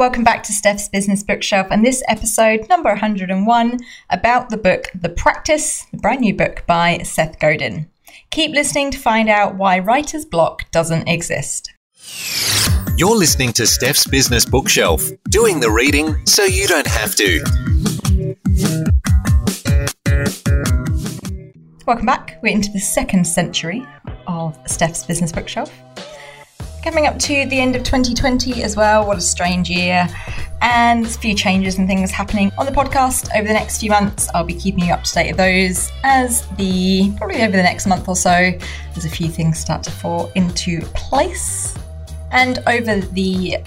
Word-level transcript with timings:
Welcome 0.00 0.24
back 0.24 0.42
to 0.44 0.52
Steph's 0.54 0.88
Business 0.88 1.22
Bookshelf 1.22 1.66
and 1.70 1.84
this 1.84 2.02
episode, 2.08 2.66
number 2.70 2.88
101, 2.88 3.78
about 4.08 4.48
the 4.48 4.56
book 4.56 4.86
The 4.94 5.10
Practice, 5.10 5.84
the 5.92 5.98
brand 5.98 6.22
new 6.22 6.34
book 6.34 6.64
by 6.66 7.00
Seth 7.02 7.38
Godin. 7.38 7.86
Keep 8.30 8.52
listening 8.52 8.90
to 8.92 8.98
find 8.98 9.28
out 9.28 9.56
why 9.56 9.78
writer's 9.78 10.24
block 10.24 10.70
doesn't 10.70 11.06
exist. 11.06 11.70
You're 12.96 13.14
listening 13.14 13.52
to 13.52 13.66
Steph's 13.66 14.06
Business 14.06 14.46
Bookshelf, 14.46 15.06
doing 15.28 15.60
the 15.60 15.70
reading 15.70 16.24
so 16.24 16.44
you 16.44 16.66
don't 16.66 16.86
have 16.86 17.14
to. 17.16 17.44
Welcome 21.86 22.06
back. 22.06 22.38
We're 22.42 22.54
into 22.54 22.72
the 22.72 22.80
second 22.80 23.26
century 23.26 23.86
of 24.26 24.58
Steph's 24.64 25.04
Business 25.04 25.30
Bookshelf. 25.30 25.70
Coming 26.82 27.06
up 27.06 27.18
to 27.18 27.46
the 27.46 27.60
end 27.60 27.76
of 27.76 27.82
2020 27.82 28.62
as 28.62 28.74
well. 28.74 29.06
What 29.06 29.18
a 29.18 29.20
strange 29.20 29.68
year. 29.68 30.08
And 30.62 31.04
a 31.04 31.08
few 31.08 31.34
changes 31.34 31.76
and 31.76 31.86
things 31.86 32.10
happening 32.10 32.50
on 32.56 32.64
the 32.64 32.72
podcast 32.72 33.28
over 33.36 33.46
the 33.46 33.52
next 33.52 33.80
few 33.80 33.90
months. 33.90 34.30
I'll 34.34 34.44
be 34.44 34.54
keeping 34.54 34.86
you 34.86 34.92
up 34.94 35.04
to 35.04 35.14
date 35.14 35.28
with 35.28 35.36
those 35.36 35.90
as 36.04 36.46
the 36.56 37.12
probably 37.18 37.42
over 37.42 37.54
the 37.54 37.62
next 37.62 37.86
month 37.86 38.08
or 38.08 38.16
so, 38.16 38.52
as 38.96 39.04
a 39.04 39.10
few 39.10 39.28
things 39.28 39.58
start 39.58 39.82
to 39.84 39.90
fall 39.90 40.32
into 40.34 40.80
place. 40.94 41.76
And 42.30 42.60
over 42.66 43.00
the 43.00 43.58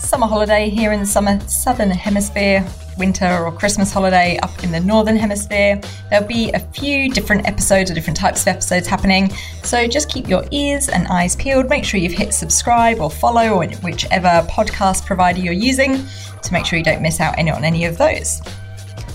summer 0.00 0.26
holiday 0.26 0.68
here 0.68 0.92
in 0.92 0.98
the 0.98 1.06
summer 1.06 1.38
southern 1.48 1.90
hemisphere, 1.90 2.66
winter 2.98 3.44
or 3.44 3.52
Christmas 3.52 3.92
holiday 3.92 4.38
up 4.42 4.64
in 4.64 4.72
the 4.72 4.80
Northern 4.80 5.16
Hemisphere. 5.16 5.80
There'll 6.10 6.26
be 6.26 6.50
a 6.52 6.60
few 6.60 7.10
different 7.10 7.46
episodes 7.46 7.90
or 7.90 7.94
different 7.94 8.16
types 8.16 8.42
of 8.42 8.48
episodes 8.48 8.86
happening. 8.86 9.30
So 9.62 9.86
just 9.86 10.08
keep 10.08 10.28
your 10.28 10.44
ears 10.50 10.88
and 10.88 11.06
eyes 11.08 11.36
peeled. 11.36 11.68
Make 11.68 11.84
sure 11.84 12.00
you've 12.00 12.12
hit 12.12 12.34
subscribe 12.34 13.00
or 13.00 13.10
follow 13.10 13.50
or 13.50 13.66
whichever 13.82 14.46
podcast 14.48 15.06
provider 15.06 15.40
you're 15.40 15.52
using 15.52 16.04
to 16.42 16.52
make 16.52 16.66
sure 16.66 16.78
you 16.78 16.84
don't 16.84 17.02
miss 17.02 17.20
out 17.20 17.38
any 17.38 17.50
on 17.50 17.64
any 17.64 17.84
of 17.84 17.98
those. 17.98 18.40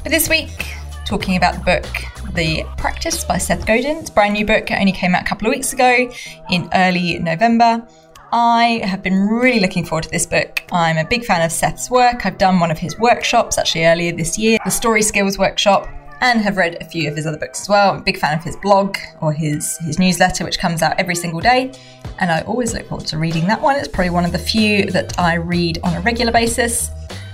But 0.04 0.12
this 0.12 0.30
week, 0.30 0.74
talking 1.06 1.36
about 1.36 1.56
the 1.56 1.62
book 1.62 1.86
The 2.34 2.64
Practice 2.78 3.24
by 3.24 3.38
Seth 3.38 3.66
Godin. 3.66 3.98
It's 3.98 4.10
brand 4.10 4.34
new 4.34 4.46
book. 4.46 4.72
It 4.72 4.80
only 4.80 4.92
came 4.92 5.14
out 5.14 5.24
a 5.24 5.26
couple 5.26 5.48
of 5.48 5.52
weeks 5.52 5.74
ago 5.74 6.12
in 6.50 6.70
early 6.74 7.20
November. 7.20 7.86
I 8.34 8.82
have 8.86 9.04
been 9.04 9.28
really 9.28 9.60
looking 9.60 9.84
forward 9.84 10.06
to 10.06 10.10
this 10.10 10.26
book. 10.26 10.64
I'm 10.72 10.98
a 10.98 11.04
big 11.04 11.26
fan 11.26 11.42
of 11.42 11.52
Seth's 11.52 11.92
work. 11.92 12.26
I've 12.26 12.38
done 12.38 12.62
one 12.62 12.72
of 12.72 12.80
his 12.80 12.98
workshops 12.98 13.58
actually 13.58 13.86
earlier 13.86 14.14
this 14.14 14.38
year, 14.38 14.58
the 14.64 14.72
Story 14.72 15.02
Skills 15.02 15.38
Workshop, 15.38 15.90
and 16.22 16.40
have 16.40 16.56
read 16.56 16.78
a 16.80 16.86
few 16.86 17.10
of 17.10 17.18
his 17.18 17.28
other 17.28 17.38
books 17.38 17.62
as 17.62 17.68
well. 17.68 17.92
I'm 17.92 18.00
a 18.00 18.04
big 18.04 18.18
fan 18.18 18.38
of 18.38 18.44
his 18.44 18.56
blog 18.56 18.98
or 19.20 19.34
his, 19.34 19.78
his 19.80 20.00
newsletter, 20.00 20.46
which 20.46 20.60
comes 20.60 20.82
out 20.82 20.98
every 20.98 21.16
single 21.16 21.42
day. 21.42 21.74
And 22.20 22.32
I 22.32 22.42
always 22.42 22.74
look 22.74 22.88
forward 22.88 23.08
to 23.08 23.18
reading 23.18 23.48
that 23.48 23.62
one. 23.62 23.76
It's 23.76 23.90
probably 23.90 24.12
one 24.12 24.24
of 24.24 24.32
the 24.32 24.40
few 24.40 24.86
that 24.92 25.20
I 25.20 25.34
read 25.34 25.80
on 25.84 25.94
a 25.96 26.00
regular 26.00 26.32
basis. 26.32 26.90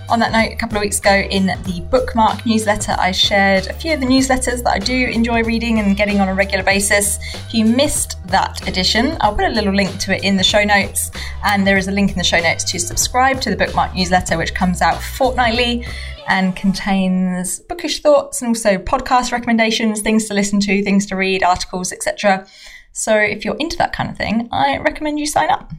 On 0.09 0.19
that 0.19 0.31
note, 0.31 0.53
a 0.53 0.55
couple 0.55 0.77
of 0.77 0.81
weeks 0.81 0.99
ago 0.99 1.13
in 1.13 1.47
the 1.47 1.85
bookmark 1.91 2.45
newsletter, 2.45 2.95
I 2.97 3.11
shared 3.11 3.67
a 3.67 3.73
few 3.73 3.93
of 3.93 3.99
the 3.99 4.05
newsletters 4.05 4.63
that 4.63 4.69
I 4.69 4.79
do 4.79 4.93
enjoy 5.07 5.43
reading 5.43 5.79
and 5.79 5.97
getting 5.97 6.21
on 6.21 6.29
a 6.29 6.33
regular 6.33 6.63
basis. 6.63 7.19
If 7.33 7.53
you 7.53 7.65
missed 7.65 8.15
that 8.27 8.65
edition, 8.69 9.17
I'll 9.19 9.35
put 9.35 9.43
a 9.43 9.49
little 9.49 9.73
link 9.73 9.99
to 9.99 10.15
it 10.15 10.23
in 10.23 10.37
the 10.37 10.45
show 10.45 10.63
notes, 10.63 11.11
and 11.43 11.67
there 11.67 11.77
is 11.77 11.89
a 11.89 11.91
link 11.91 12.11
in 12.11 12.17
the 12.17 12.23
show 12.23 12.39
notes 12.39 12.63
to 12.71 12.79
subscribe 12.79 13.41
to 13.41 13.49
the 13.49 13.57
bookmark 13.57 13.93
newsletter, 13.95 14.37
which 14.37 14.53
comes 14.53 14.81
out 14.81 15.01
fortnightly 15.01 15.85
and 16.29 16.55
contains 16.55 17.59
bookish 17.59 18.01
thoughts 18.01 18.41
and 18.41 18.49
also 18.49 18.77
podcast 18.77 19.33
recommendations, 19.33 19.99
things 19.99 20.25
to 20.29 20.33
listen 20.33 20.61
to, 20.61 20.83
things 20.85 21.05
to 21.07 21.17
read, 21.17 21.43
articles, 21.43 21.91
etc. 21.91 22.47
So 22.93 23.13
if 23.17 23.43
you're 23.43 23.57
into 23.57 23.75
that 23.77 23.91
kind 23.91 24.09
of 24.09 24.15
thing, 24.15 24.47
I 24.53 24.77
recommend 24.77 25.19
you 25.19 25.25
sign 25.25 25.49
up. 25.49 25.73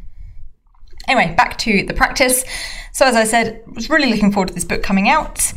Anyway, 1.09 1.34
back 1.34 1.56
to 1.56 1.87
the 1.87 1.95
practice. 1.95 2.45
So, 2.98 3.06
as 3.06 3.14
I 3.14 3.22
said, 3.22 3.62
I 3.64 3.70
was 3.70 3.88
really 3.88 4.10
looking 4.10 4.32
forward 4.32 4.48
to 4.48 4.54
this 4.54 4.64
book 4.64 4.82
coming 4.82 5.08
out, 5.08 5.52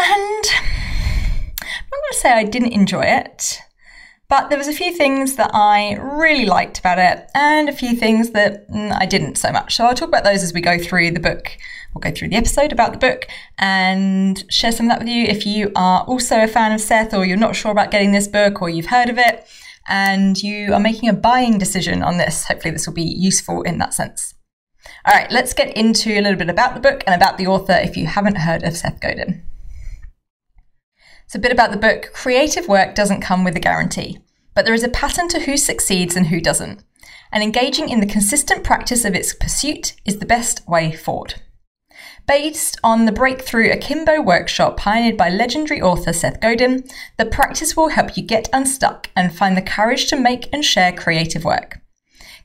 and 0.00 0.44
I'm 0.50 1.86
not 1.92 2.00
going 2.00 2.10
to 2.10 2.18
say 2.18 2.32
I 2.32 2.42
didn't 2.42 2.72
enjoy 2.72 3.02
it, 3.02 3.60
but 4.28 4.48
there 4.48 4.58
was 4.58 4.66
a 4.66 4.72
few 4.72 4.92
things 4.92 5.36
that 5.36 5.52
I 5.54 5.94
really 5.94 6.44
liked 6.44 6.80
about 6.80 6.98
it, 6.98 7.30
and 7.36 7.68
a 7.68 7.72
few 7.72 7.94
things 7.94 8.30
that 8.30 8.68
mm, 8.68 8.90
I 9.00 9.06
didn't 9.06 9.38
so 9.38 9.52
much. 9.52 9.76
So, 9.76 9.86
I'll 9.86 9.94
talk 9.94 10.08
about 10.08 10.24
those 10.24 10.42
as 10.42 10.52
we 10.52 10.60
go 10.60 10.76
through 10.76 11.12
the 11.12 11.20
book. 11.20 11.56
We'll 11.94 12.00
go 12.00 12.10
through 12.10 12.30
the 12.30 12.36
episode 12.36 12.72
about 12.72 12.90
the 12.90 12.98
book 12.98 13.28
and 13.58 14.42
share 14.52 14.72
some 14.72 14.86
of 14.86 14.90
that 14.90 14.98
with 14.98 15.08
you. 15.08 15.22
If 15.22 15.46
you 15.46 15.70
are 15.76 16.02
also 16.02 16.42
a 16.42 16.48
fan 16.48 16.72
of 16.72 16.80
Seth, 16.80 17.14
or 17.14 17.24
you're 17.24 17.36
not 17.36 17.54
sure 17.54 17.70
about 17.70 17.92
getting 17.92 18.10
this 18.10 18.26
book, 18.26 18.60
or 18.60 18.68
you've 18.68 18.86
heard 18.86 19.08
of 19.08 19.18
it, 19.18 19.46
and 19.86 20.36
you 20.42 20.74
are 20.74 20.80
making 20.80 21.08
a 21.08 21.12
buying 21.12 21.58
decision 21.58 22.02
on 22.02 22.18
this, 22.18 22.42
hopefully, 22.42 22.72
this 22.72 22.88
will 22.88 22.94
be 22.94 23.04
useful 23.04 23.62
in 23.62 23.78
that 23.78 23.94
sense. 23.94 24.31
All 25.04 25.14
right, 25.14 25.30
let's 25.30 25.54
get 25.54 25.76
into 25.76 26.10
a 26.10 26.20
little 26.20 26.38
bit 26.38 26.50
about 26.50 26.74
the 26.74 26.80
book 26.80 27.02
and 27.06 27.14
about 27.14 27.38
the 27.38 27.46
author 27.46 27.72
if 27.72 27.96
you 27.96 28.06
haven't 28.06 28.38
heard 28.38 28.62
of 28.62 28.76
Seth 28.76 29.00
Godin. 29.00 29.42
So, 31.26 31.38
a 31.38 31.42
bit 31.42 31.52
about 31.52 31.70
the 31.70 31.76
book 31.76 32.10
creative 32.12 32.68
work 32.68 32.94
doesn't 32.94 33.20
come 33.20 33.42
with 33.44 33.56
a 33.56 33.60
guarantee, 33.60 34.18
but 34.54 34.64
there 34.64 34.74
is 34.74 34.84
a 34.84 34.88
pattern 34.88 35.28
to 35.28 35.40
who 35.40 35.56
succeeds 35.56 36.14
and 36.14 36.26
who 36.26 36.40
doesn't, 36.40 36.82
and 37.32 37.42
engaging 37.42 37.88
in 37.88 38.00
the 38.00 38.06
consistent 38.06 38.64
practice 38.64 39.04
of 39.04 39.14
its 39.14 39.34
pursuit 39.34 39.94
is 40.04 40.18
the 40.18 40.26
best 40.26 40.66
way 40.68 40.92
forward. 40.92 41.36
Based 42.26 42.78
on 42.84 43.04
the 43.04 43.12
breakthrough 43.12 43.72
Akimbo 43.72 44.22
workshop 44.22 44.76
pioneered 44.76 45.16
by 45.16 45.28
legendary 45.28 45.82
author 45.82 46.12
Seth 46.12 46.40
Godin, 46.40 46.84
the 47.16 47.26
practice 47.26 47.76
will 47.76 47.88
help 47.88 48.16
you 48.16 48.22
get 48.22 48.48
unstuck 48.52 49.10
and 49.16 49.34
find 49.34 49.56
the 49.56 49.62
courage 49.62 50.06
to 50.06 50.16
make 50.16 50.48
and 50.52 50.64
share 50.64 50.92
creative 50.92 51.44
work. 51.44 51.81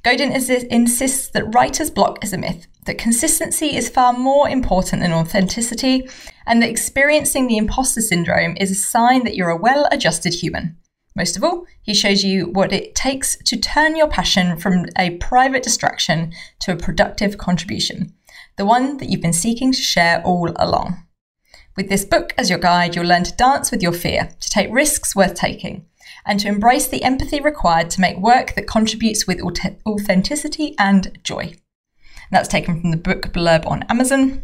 Godin 0.07 0.31
insists 0.31 1.27
that 1.31 1.53
writer's 1.53 1.91
block 1.91 2.23
is 2.23 2.31
a 2.31 2.37
myth, 2.37 2.65
that 2.85 2.97
consistency 2.97 3.75
is 3.75 3.89
far 3.89 4.13
more 4.13 4.47
important 4.47 5.01
than 5.01 5.11
authenticity, 5.11 6.07
and 6.45 6.61
that 6.61 6.69
experiencing 6.69 7.47
the 7.47 7.57
imposter 7.57 7.99
syndrome 7.99 8.55
is 8.57 8.71
a 8.71 8.75
sign 8.75 9.25
that 9.25 9.35
you're 9.35 9.49
a 9.49 9.57
well 9.57 9.85
adjusted 9.91 10.33
human. 10.33 10.77
Most 11.13 11.35
of 11.35 11.43
all, 11.43 11.65
he 11.81 11.93
shows 11.93 12.23
you 12.23 12.45
what 12.45 12.71
it 12.71 12.95
takes 12.95 13.35
to 13.47 13.57
turn 13.57 13.97
your 13.97 14.07
passion 14.07 14.55
from 14.55 14.85
a 14.97 15.17
private 15.17 15.61
distraction 15.61 16.31
to 16.61 16.71
a 16.71 16.77
productive 16.77 17.37
contribution, 17.37 18.13
the 18.55 18.65
one 18.65 18.95
that 18.99 19.09
you've 19.09 19.19
been 19.19 19.33
seeking 19.33 19.73
to 19.73 19.81
share 19.81 20.21
all 20.23 20.53
along. 20.55 21.03
With 21.75 21.89
this 21.89 22.05
book 22.05 22.33
as 22.37 22.49
your 22.49 22.59
guide, 22.59 22.95
you'll 22.95 23.07
learn 23.07 23.25
to 23.25 23.35
dance 23.35 23.71
with 23.71 23.83
your 23.83 23.91
fear, 23.91 24.29
to 24.39 24.49
take 24.49 24.71
risks 24.71 25.17
worth 25.17 25.33
taking, 25.33 25.85
and 26.27 26.39
to 26.41 26.47
embrace 26.47 26.87
the 26.87 27.03
empathy 27.03 27.39
required 27.39 27.89
to 27.91 28.01
make 28.01 28.17
work 28.17 28.53
that 28.53 28.67
contributes 28.67 29.25
with 29.25 29.41
authenticity 29.85 30.75
and 30.77 31.17
joy. 31.23 31.43
And 31.43 32.31
that's 32.31 32.49
taken 32.49 32.81
from 32.81 32.91
the 32.91 32.97
book 32.97 33.33
blurb 33.33 33.65
on 33.65 33.83
Amazon. 33.83 34.43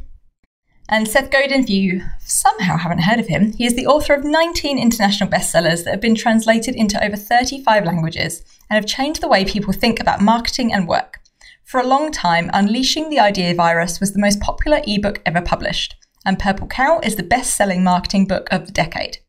And 0.89 1.07
Seth 1.07 1.31
Godin, 1.31 1.61
if 1.61 1.69
you 1.69 2.01
somehow 2.19 2.77
haven't 2.77 3.03
heard 3.03 3.19
of 3.19 3.27
him, 3.27 3.53
he 3.53 3.65
is 3.65 3.75
the 3.75 3.87
author 3.87 4.13
of 4.13 4.23
19 4.23 4.77
international 4.77 5.29
bestsellers 5.29 5.83
that 5.83 5.91
have 5.91 6.01
been 6.01 6.15
translated 6.15 6.75
into 6.75 7.03
over 7.03 7.15
35 7.15 7.85
languages 7.85 8.43
and 8.69 8.75
have 8.75 8.85
changed 8.85 9.21
the 9.21 9.27
way 9.27 9.45
people 9.45 9.73
think 9.73 9.99
about 9.99 10.21
marketing 10.21 10.73
and 10.73 10.87
work. 10.87 11.19
For 11.63 11.79
a 11.79 11.87
long 11.87 12.11
time, 12.11 12.49
Unleashing 12.53 13.09
the 13.09 13.19
Idea 13.19 13.55
Virus 13.55 13.99
was 13.99 14.13
the 14.13 14.19
most 14.19 14.39
popular 14.39 14.81
ebook 14.85 15.21
ever 15.25 15.41
published, 15.41 15.95
and 16.25 16.37
Purple 16.37 16.67
Cow 16.67 16.99
is 16.99 17.15
the 17.15 17.23
best 17.23 17.55
selling 17.55 17.83
marketing 17.83 18.27
book 18.27 18.47
of 18.51 18.65
the 18.65 18.71
decade. 18.71 19.19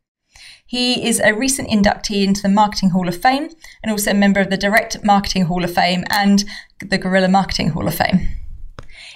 He 0.74 1.06
is 1.06 1.20
a 1.20 1.32
recent 1.32 1.68
inductee 1.68 2.24
into 2.24 2.42
the 2.42 2.48
Marketing 2.48 2.90
Hall 2.90 3.06
of 3.06 3.22
Fame 3.22 3.48
and 3.80 3.92
also 3.92 4.10
a 4.10 4.14
member 4.14 4.40
of 4.40 4.50
the 4.50 4.56
Direct 4.56 5.04
Marketing 5.04 5.44
Hall 5.44 5.62
of 5.62 5.72
Fame 5.72 6.02
and 6.10 6.44
the 6.80 6.98
Guerrilla 6.98 7.28
Marketing 7.28 7.68
Hall 7.68 7.86
of 7.86 7.94
Fame. 7.94 8.30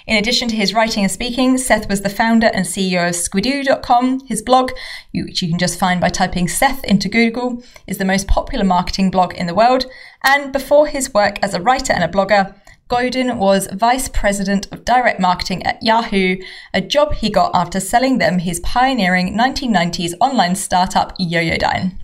In 0.07 0.15
addition 0.15 0.47
to 0.47 0.55
his 0.55 0.73
writing 0.73 1.03
and 1.03 1.11
speaking, 1.11 1.57
Seth 1.57 1.89
was 1.89 1.99
the 1.99 2.07
founder 2.07 2.47
and 2.53 2.65
CEO 2.65 3.09
of 3.09 3.13
Squidoo.com. 3.13 4.25
His 4.25 4.41
blog, 4.41 4.71
which 5.13 5.41
you 5.41 5.49
can 5.49 5.59
just 5.59 5.77
find 5.77 5.99
by 5.99 6.07
typing 6.07 6.47
Seth 6.47 6.81
into 6.85 7.09
Google, 7.09 7.61
is 7.87 7.97
the 7.97 8.05
most 8.05 8.29
popular 8.29 8.63
marketing 8.63 9.11
blog 9.11 9.33
in 9.33 9.45
the 9.45 9.53
world. 9.53 9.85
And 10.23 10.53
before 10.53 10.87
his 10.87 11.13
work 11.13 11.39
as 11.43 11.53
a 11.53 11.61
writer 11.61 11.91
and 11.91 12.05
a 12.05 12.07
blogger, 12.07 12.55
Godin 12.89 13.37
was 13.37 13.67
vice 13.71 14.09
president 14.09 14.67
of 14.71 14.83
direct 14.83 15.19
marketing 15.19 15.61
at 15.63 15.81
Yahoo, 15.83 16.37
a 16.73 16.81
job 16.81 17.13
he 17.13 17.29
got 17.29 17.51
after 17.53 17.79
selling 17.79 18.17
them 18.17 18.39
his 18.39 18.59
pioneering 18.61 19.37
1990s 19.37 20.13
online 20.19 20.55
startup 20.55 21.15
Yoyodyne. 21.19 21.99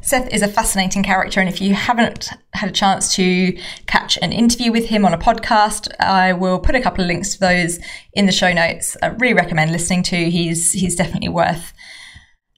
Seth 0.00 0.32
is 0.32 0.42
a 0.42 0.48
fascinating 0.48 1.04
character, 1.04 1.38
and 1.38 1.48
if 1.48 1.60
you 1.60 1.74
haven't 1.74 2.30
had 2.54 2.68
a 2.68 2.72
chance 2.72 3.14
to 3.14 3.56
catch 3.86 4.18
an 4.20 4.32
interview 4.32 4.72
with 4.72 4.86
him 4.86 5.04
on 5.04 5.14
a 5.14 5.18
podcast, 5.18 5.88
I 6.00 6.32
will 6.32 6.58
put 6.58 6.74
a 6.74 6.80
couple 6.80 7.04
of 7.04 7.08
links 7.08 7.34
to 7.34 7.40
those 7.40 7.78
in 8.12 8.26
the 8.26 8.32
show 8.32 8.52
notes. 8.52 8.96
I 9.02 9.08
really 9.08 9.34
recommend 9.34 9.70
listening 9.70 10.02
to. 10.04 10.30
He's 10.30 10.72
he's 10.72 10.96
definitely 10.96 11.28
worth 11.28 11.72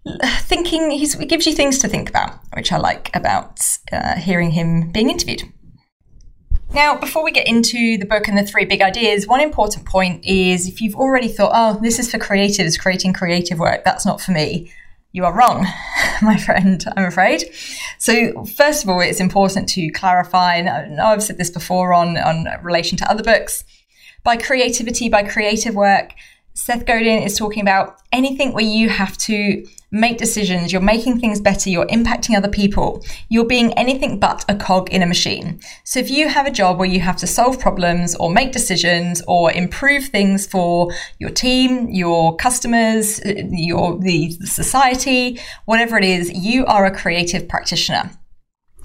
thinking 0.41 0.91
he 0.91 1.07
gives 1.27 1.47
you 1.47 1.55
things 1.55 1.79
to 1.79 1.89
think 1.89 2.09
about, 2.09 2.39
which 2.55 2.73
I 2.73 2.79
like 2.79 3.15
about 3.15 3.61
uh, 3.93 4.17
hearing 4.17 4.53
him 4.53 4.91
being 4.91 5.11
interviewed. 5.11 5.43
Now, 6.73 6.97
before 6.97 7.25
we 7.25 7.33
get 7.33 7.49
into 7.49 7.99
the 7.99 8.07
book 8.07 8.29
and 8.29 8.39
the 8.39 8.45
three 8.45 8.65
big 8.65 8.81
ideas, 8.81 9.27
one 9.27 9.41
important 9.41 9.87
point 9.87 10.25
is 10.25 10.69
if 10.69 10.81
you've 10.81 10.95
already 10.95 11.27
thought, 11.27 11.51
oh, 11.53 11.81
this 11.83 11.99
is 11.99 12.11
for 12.11 12.19
creatives 12.19 12.79
creating 12.79 13.13
creative 13.13 13.59
work, 13.59 13.85
that's 13.85 14.07
not 14.07 14.21
for 14.21 14.31
me, 14.31 14.73
You 15.13 15.25
are 15.25 15.37
wrong, 15.37 15.67
my 16.23 16.37
friend, 16.37 16.85
I'm 16.97 17.07
afraid. 17.07 17.53
So, 17.99 18.45
first 18.45 18.85
of 18.85 18.89
all, 18.89 19.01
it's 19.01 19.19
important 19.19 19.69
to 19.71 19.91
clarify, 19.91 20.55
and 20.55 20.69
I 20.69 20.87
know 20.87 21.07
I've 21.07 21.25
said 21.25 21.39
this 21.39 21.51
before 21.51 21.93
on, 21.93 22.17
on 22.17 22.47
relation 22.63 22.97
to 22.99 23.11
other 23.11 23.25
books, 23.25 23.65
by 24.23 24.37
creativity, 24.37 25.09
by 25.09 25.25
creative 25.25 25.75
work, 25.75 26.13
Seth 26.55 26.85
Godin 26.85 27.23
is 27.23 27.39
talking 27.39 27.63
about 27.63 28.01
anything 28.13 28.53
where 28.53 28.65
you 28.65 28.89
have 28.89 29.17
to 29.19 29.65
make 29.93 30.19
decisions, 30.19 30.73
you're 30.73 30.81
making 30.81 31.19
things 31.19 31.41
better, 31.41 31.71
you're 31.71 31.87
impacting 31.87 32.37
other 32.37 32.49
people, 32.49 33.05
you're 33.29 33.47
being 33.47 33.73
anything 33.75 34.19
but 34.19 34.45
a 34.49 34.55
cog 34.55 34.89
in 34.91 35.03
a 35.03 35.07
machine. 35.07 35.61
So 35.85 35.99
if 36.01 36.11
you 36.11 36.29
have 36.29 36.47
a 36.47 36.51
job 36.51 36.79
where 36.79 36.89
you 36.89 37.01
have 37.01 37.17
to 37.19 37.27
solve 37.27 37.59
problems 37.59 38.15
or 38.17 38.31
make 38.31 38.53
decisions 38.53 39.23
or 39.27 39.53
improve 39.53 40.07
things 40.07 40.47
for 40.47 40.91
your 41.19 41.31
team, 41.31 41.89
your 41.89 42.37
customers, 42.37 43.21
your 43.25 43.99
the 43.99 44.33
society, 44.45 45.41
whatever 45.65 45.99
it 45.99 46.05
is, 46.05 46.33
you 46.33 46.67
are 46.67 46.85
a 46.85 46.95
creative 46.95 47.49
practitioner. 47.49 48.11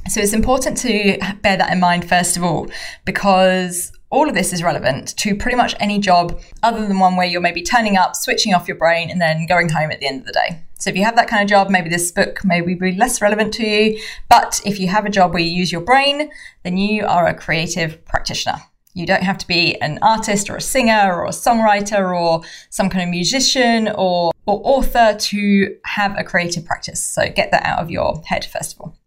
So 0.08 0.22
it's 0.22 0.34
important 0.34 0.78
to 0.78 1.18
bear 1.42 1.58
that 1.58 1.72
in 1.72 1.80
mind 1.80 2.08
first 2.08 2.38
of 2.38 2.44
all, 2.44 2.68
because 3.06 3.92
all 4.10 4.30
of 4.30 4.36
this 4.36 4.54
is 4.54 4.64
relevant 4.64 5.16
to 5.18 5.36
pretty 5.36 5.58
much 5.58 5.76
any 5.80 6.00
job 6.00 6.40
other 6.64 6.86
than 6.88 7.00
one 7.00 7.16
where 7.16 7.28
you're 7.28 7.42
maybe 7.42 7.62
turning 7.62 7.98
up, 7.98 8.16
switching 8.16 8.54
off 8.54 8.68
your 8.68 8.78
brain, 8.78 9.10
and 9.10 9.22
then 9.22 9.46
going 9.46 9.70
home 9.70 9.92
at 9.92 10.00
the 10.00 10.08
end 10.08 10.22
of 10.22 10.26
the 10.26 10.34
day. 10.34 10.62
So 10.78 10.90
if 10.90 10.96
you 10.96 11.04
have 11.04 11.16
that 11.16 11.28
kind 11.28 11.42
of 11.42 11.50
job, 11.50 11.70
maybe 11.70 11.90
this 11.90 12.12
book 12.12 12.44
may 12.44 12.62
be 12.62 12.92
less 12.92 13.22
relevant 13.22 13.54
to 13.56 13.68
you. 13.68 14.00
But 14.30 14.62
if 14.66 14.80
you 14.80 14.88
have 14.88 15.06
a 15.06 15.10
job 15.10 15.34
where 15.34 15.42
you 15.42 15.50
use 15.50 15.72
your 15.72 15.82
brain, 15.82 16.30
then 16.64 16.78
you 16.78 17.06
are 17.06 17.28
a 17.28 17.34
creative 17.34 18.04
practitioner. 18.06 18.58
You 18.94 19.06
don't 19.06 19.24
have 19.24 19.38
to 19.40 19.48
be 19.48 19.80
an 19.82 20.00
artist 20.02 20.50
or 20.50 20.56
a 20.56 20.62
singer 20.62 21.14
or 21.14 21.26
a 21.26 21.30
songwriter 21.30 22.18
or 22.18 22.44
some 22.70 22.90
kind 22.90 23.04
of 23.04 23.10
musician 23.10 23.90
or, 23.90 24.32
or 24.46 24.62
author 24.64 25.16
to 25.18 25.78
have 25.84 26.18
a 26.18 26.24
creative 26.24 26.66
practice. 26.66 27.04
So 27.04 27.30
get 27.30 27.52
that 27.52 27.66
out 27.66 27.80
of 27.80 27.92
your 27.92 28.22
head, 28.26 28.46
first 28.46 28.74
of 28.74 28.82
all. 28.82 28.98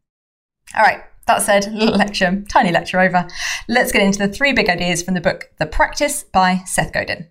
All 0.77 0.83
right, 0.83 1.03
that 1.29 1.43
said, 1.43 1.73
little 1.73 1.95
lecture, 1.95 2.43
tiny 2.51 2.73
lecture 2.73 2.99
over. 2.99 3.29
Let's 3.69 3.93
get 3.93 4.03
into 4.03 4.19
the 4.19 4.29
three 4.29 4.53
big 4.53 4.69
ideas 4.69 5.03
from 5.03 5.15
the 5.15 5.21
book 5.21 5.45
The 5.59 5.67
Practice 5.67 6.25
by 6.25 6.63
Seth 6.67 6.93
Godin. 6.93 7.29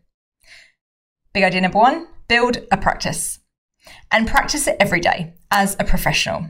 Big 1.33 1.43
idea 1.43 1.61
number 1.61 1.77
one 1.77 2.07
build 2.27 2.57
a 2.71 2.77
practice 2.77 3.39
and 4.11 4.27
practice 4.27 4.67
it 4.67 4.77
every 4.79 4.99
day 4.99 5.33
as 5.51 5.75
a 5.79 5.83
professional, 5.83 6.47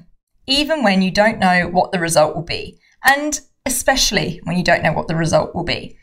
even 0.47 0.83
when 0.83 1.01
you 1.01 1.11
don't 1.11 1.39
know 1.39 1.67
what 1.67 1.91
the 1.91 1.99
result 1.99 2.35
will 2.35 2.43
be, 2.43 2.79
and 3.03 3.41
especially 3.65 4.39
when 4.43 4.57
you 4.57 4.63
don't 4.63 4.83
know 4.83 4.93
what 4.93 5.07
the 5.07 5.15
result 5.15 5.53
will 5.53 5.63
be. 5.63 5.97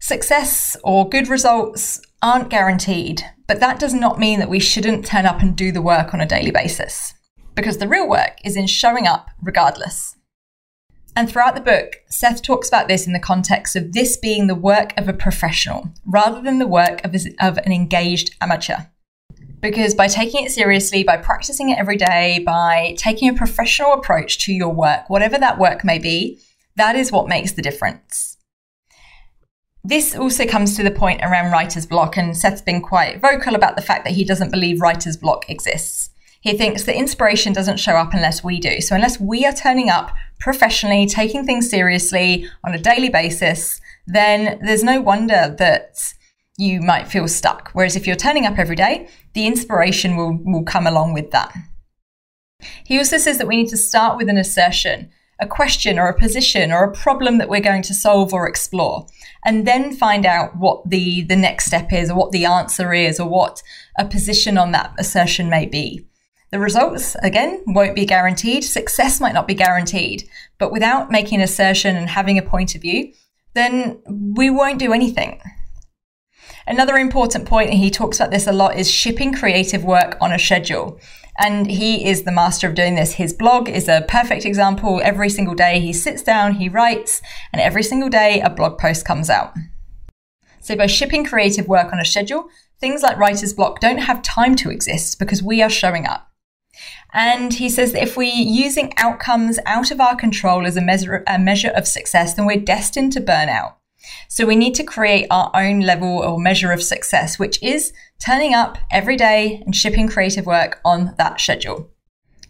Success 0.00 0.76
or 0.84 1.08
good 1.08 1.28
results 1.28 2.00
aren't 2.20 2.50
guaranteed, 2.50 3.22
but 3.46 3.60
that 3.60 3.78
does 3.78 3.94
not 3.94 4.18
mean 4.18 4.38
that 4.40 4.50
we 4.50 4.60
shouldn't 4.60 5.06
turn 5.06 5.24
up 5.24 5.40
and 5.40 5.56
do 5.56 5.72
the 5.72 5.82
work 5.82 6.12
on 6.12 6.20
a 6.20 6.26
daily 6.26 6.50
basis, 6.50 7.14
because 7.54 7.78
the 7.78 7.88
real 7.88 8.08
work 8.08 8.36
is 8.44 8.56
in 8.56 8.66
showing 8.66 9.06
up 9.06 9.28
regardless. 9.42 10.15
And 11.16 11.28
throughout 11.28 11.54
the 11.54 11.62
book, 11.62 12.02
Seth 12.08 12.42
talks 12.42 12.68
about 12.68 12.88
this 12.88 13.06
in 13.06 13.14
the 13.14 13.18
context 13.18 13.74
of 13.74 13.92
this 13.92 14.16
being 14.16 14.46
the 14.46 14.54
work 14.54 14.92
of 14.98 15.08
a 15.08 15.14
professional 15.14 15.88
rather 16.04 16.42
than 16.42 16.58
the 16.58 16.66
work 16.66 17.02
of, 17.04 17.16
of 17.40 17.58
an 17.58 17.72
engaged 17.72 18.36
amateur 18.40 18.76
because 19.60 19.94
by 19.94 20.06
taking 20.06 20.44
it 20.44 20.52
seriously, 20.52 21.02
by 21.02 21.16
practicing 21.16 21.70
it 21.70 21.78
every 21.78 21.96
day, 21.96 22.42
by 22.44 22.94
taking 22.98 23.28
a 23.28 23.34
professional 23.34 23.92
approach 23.92 24.38
to 24.44 24.52
your 24.52 24.72
work, 24.72 25.08
whatever 25.10 25.38
that 25.38 25.58
work 25.58 25.84
may 25.84 25.98
be, 25.98 26.38
that 26.76 26.96
is 26.96 27.10
what 27.10 27.28
makes 27.28 27.52
the 27.52 27.62
difference. 27.62 28.36
This 29.82 30.16
also 30.16 30.46
comes 30.46 30.76
to 30.76 30.82
the 30.82 30.90
point 30.90 31.22
around 31.22 31.52
writer's 31.52 31.86
block, 31.86 32.16
and 32.16 32.36
Seth's 32.36 32.60
been 32.60 32.82
quite 32.82 33.20
vocal 33.20 33.54
about 33.54 33.76
the 33.76 33.82
fact 33.82 34.04
that 34.04 34.14
he 34.14 34.24
doesn't 34.24 34.50
believe 34.50 34.80
writer's 34.80 35.16
block 35.16 35.48
exists. 35.48 36.10
He 36.40 36.56
thinks 36.56 36.84
that 36.84 36.96
inspiration 36.96 37.52
doesn't 37.52 37.78
show 37.78 37.92
up 37.92 38.12
unless 38.12 38.44
we 38.44 38.60
do. 38.60 38.80
So, 38.80 38.94
unless 38.94 39.18
we 39.18 39.44
are 39.46 39.52
turning 39.52 39.88
up 39.88 40.12
professionally, 40.38 41.06
taking 41.06 41.44
things 41.44 41.70
seriously 41.70 42.48
on 42.64 42.74
a 42.74 42.78
daily 42.78 43.08
basis, 43.08 43.80
then 44.06 44.58
there's 44.62 44.84
no 44.84 45.00
wonder 45.00 45.54
that 45.58 46.12
you 46.58 46.80
might 46.80 47.08
feel 47.08 47.28
stuck. 47.28 47.70
Whereas 47.72 47.96
if 47.96 48.06
you're 48.06 48.16
turning 48.16 48.46
up 48.46 48.58
every 48.58 48.76
day, 48.76 49.08
the 49.34 49.46
inspiration 49.46 50.16
will, 50.16 50.38
will 50.44 50.64
come 50.64 50.86
along 50.86 51.12
with 51.12 51.30
that. 51.32 51.54
He 52.84 52.98
also 52.98 53.18
says 53.18 53.38
that 53.38 53.46
we 53.46 53.56
need 53.56 53.68
to 53.68 53.76
start 53.76 54.16
with 54.16 54.28
an 54.28 54.38
assertion, 54.38 55.10
a 55.38 55.46
question 55.46 55.98
or 55.98 56.08
a 56.08 56.18
position 56.18 56.72
or 56.72 56.84
a 56.84 56.92
problem 56.92 57.38
that 57.38 57.48
we're 57.48 57.60
going 57.60 57.82
to 57.82 57.94
solve 57.94 58.32
or 58.32 58.48
explore, 58.48 59.06
and 59.44 59.66
then 59.66 59.94
find 59.94 60.24
out 60.24 60.56
what 60.56 60.88
the, 60.88 61.22
the 61.22 61.36
next 61.36 61.66
step 61.66 61.92
is 61.92 62.10
or 62.10 62.16
what 62.16 62.32
the 62.32 62.46
answer 62.46 62.94
is 62.94 63.20
or 63.20 63.28
what 63.28 63.62
a 63.98 64.06
position 64.06 64.56
on 64.56 64.72
that 64.72 64.94
assertion 64.98 65.50
may 65.50 65.66
be. 65.66 66.06
The 66.52 66.60
results, 66.60 67.16
again, 67.22 67.62
won't 67.66 67.96
be 67.96 68.06
guaranteed. 68.06 68.64
Success 68.64 69.20
might 69.20 69.34
not 69.34 69.48
be 69.48 69.54
guaranteed, 69.54 70.28
but 70.58 70.70
without 70.70 71.10
making 71.10 71.38
an 71.38 71.44
assertion 71.44 71.96
and 71.96 72.08
having 72.08 72.38
a 72.38 72.42
point 72.42 72.74
of 72.74 72.82
view, 72.82 73.12
then 73.54 74.00
we 74.06 74.48
won't 74.48 74.78
do 74.78 74.92
anything. 74.92 75.40
Another 76.68 76.96
important 76.96 77.46
point, 77.46 77.70
and 77.70 77.78
he 77.78 77.90
talks 77.90 78.18
about 78.18 78.30
this 78.30 78.46
a 78.46 78.52
lot, 78.52 78.76
is 78.76 78.90
shipping 78.90 79.32
creative 79.32 79.84
work 79.84 80.16
on 80.20 80.32
a 80.32 80.38
schedule. 80.38 81.00
And 81.38 81.70
he 81.70 82.06
is 82.06 82.22
the 82.22 82.32
master 82.32 82.66
of 82.68 82.74
doing 82.74 82.94
this. 82.94 83.14
His 83.14 83.32
blog 83.32 83.68
is 83.68 83.88
a 83.88 84.04
perfect 84.08 84.44
example. 84.44 85.00
Every 85.04 85.28
single 85.28 85.54
day 85.54 85.80
he 85.80 85.92
sits 85.92 86.22
down, 86.22 86.54
he 86.54 86.68
writes, 86.68 87.20
and 87.52 87.60
every 87.60 87.82
single 87.82 88.08
day 88.08 88.40
a 88.40 88.50
blog 88.50 88.78
post 88.78 89.04
comes 89.04 89.28
out. 89.28 89.52
So 90.60 90.76
by 90.76 90.86
shipping 90.86 91.24
creative 91.24 91.68
work 91.68 91.92
on 91.92 92.00
a 92.00 92.04
schedule, 92.04 92.48
things 92.80 93.02
like 93.02 93.18
writer's 93.18 93.52
block 93.52 93.80
don't 93.80 93.98
have 93.98 94.22
time 94.22 94.56
to 94.56 94.70
exist 94.70 95.18
because 95.18 95.42
we 95.42 95.62
are 95.62 95.70
showing 95.70 96.06
up. 96.06 96.32
And 97.12 97.54
he 97.54 97.68
says 97.68 97.92
that 97.92 98.02
if 98.02 98.16
we're 98.16 98.32
using 98.32 98.92
outcomes 98.96 99.58
out 99.66 99.90
of 99.90 100.00
our 100.00 100.16
control 100.16 100.66
as 100.66 100.76
a 100.76 100.82
measure, 100.82 101.24
a 101.26 101.38
measure 101.38 101.70
of 101.70 101.86
success, 101.86 102.34
then 102.34 102.46
we're 102.46 102.60
destined 102.60 103.12
to 103.12 103.20
burn 103.20 103.48
out. 103.48 103.78
So 104.28 104.46
we 104.46 104.56
need 104.56 104.74
to 104.76 104.84
create 104.84 105.26
our 105.30 105.50
own 105.54 105.80
level 105.80 106.08
or 106.08 106.38
measure 106.38 106.72
of 106.72 106.82
success, 106.82 107.38
which 107.38 107.62
is 107.62 107.92
turning 108.24 108.54
up 108.54 108.78
every 108.90 109.16
day 109.16 109.62
and 109.64 109.74
shipping 109.74 110.08
creative 110.08 110.46
work 110.46 110.80
on 110.84 111.14
that 111.18 111.40
schedule, 111.40 111.90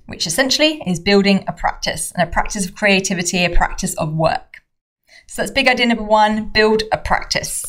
which 0.06 0.26
essentially 0.26 0.82
is 0.86 1.00
building 1.00 1.44
a 1.46 1.52
practice 1.52 2.12
and 2.12 2.28
a 2.28 2.32
practice 2.32 2.66
of 2.66 2.74
creativity, 2.74 3.44
a 3.44 3.50
practice 3.50 3.94
of 3.94 4.14
work. 4.14 4.62
So 5.28 5.42
that's 5.42 5.50
big 5.50 5.68
idea 5.68 5.86
number 5.86 6.02
one 6.04 6.48
build 6.48 6.82
a 6.92 6.98
practice. 6.98 7.64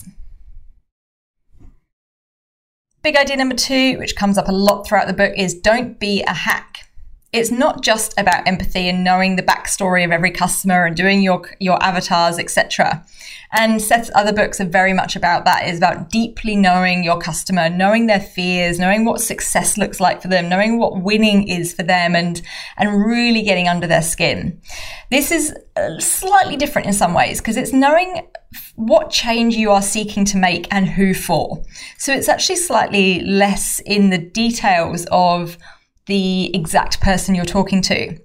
Big 3.04 3.16
idea 3.16 3.38
number 3.38 3.56
two, 3.56 3.98
which 4.00 4.16
comes 4.16 4.38
up 4.38 4.48
a 4.48 4.52
lot 4.52 4.88
throughout 4.88 5.08
the 5.08 5.14
book, 5.14 5.34
is 5.38 5.54
don't 5.54 6.00
be 6.00 6.24
a 6.24 6.34
hack 6.34 6.87
it's 7.33 7.51
not 7.51 7.83
just 7.83 8.18
about 8.18 8.47
empathy 8.47 8.88
and 8.88 9.03
knowing 9.03 9.35
the 9.35 9.44
backstory 9.44 10.06
of 10.06 10.12
every 10.12 10.31
customer 10.31 10.85
and 10.85 10.95
doing 10.95 11.21
your 11.21 11.50
your 11.59 11.81
avatars, 11.83 12.39
etc. 12.39 13.06
And 13.51 13.81
Seth's 13.81 14.09
other 14.15 14.31
books 14.31 14.62
are 14.62 14.65
very 14.65 14.94
much 14.94 15.15
about 15.15 15.44
that. 15.45 15.68
Is 15.68 15.77
about 15.77 16.09
deeply 16.09 16.56
knowing 16.56 17.03
your 17.03 17.19
customer, 17.19 17.69
knowing 17.69 18.07
their 18.07 18.22
fears, 18.22 18.79
knowing 18.79 19.03
what 19.03 19.19
success 19.19 19.77
looks 19.77 20.00
like 20.00 20.22
for 20.22 20.29
them, 20.29 20.48
knowing 20.48 20.77
what 20.77 21.01
winning 21.01 21.48
is 21.48 21.74
for 21.74 21.84
them, 21.84 22.15
and 22.15 22.41
and 22.77 23.05
really 23.05 23.41
getting 23.41 23.67
under 23.67 23.88
their 23.88 24.01
skin. 24.01 24.62
This 25.12 25.29
is 25.29 25.53
uh, 25.75 26.00
slightly 26.00 26.55
different 26.55 26.88
in 26.88 26.93
some 26.93 27.13
ways 27.13 27.41
because 27.41 27.57
it's 27.57 27.74
knowing 27.74 28.25
what 28.75 29.10
change 29.10 29.55
you 29.55 29.72
are 29.72 29.81
seeking 29.81 30.24
to 30.25 30.38
make 30.38 30.67
and 30.72 30.88
who 30.88 31.13
for. 31.13 31.62
So 31.98 32.13
it's 32.13 32.29
actually 32.29 32.55
slightly 32.55 33.19
less 33.22 33.79
in 33.79 34.12
the 34.12 34.17
details 34.17 35.05
of 35.12 35.57
the 36.08 36.56
exact 36.56 37.00
person 37.02 37.36
you're 37.36 37.46
talking 37.46 37.82
to. 37.84 38.18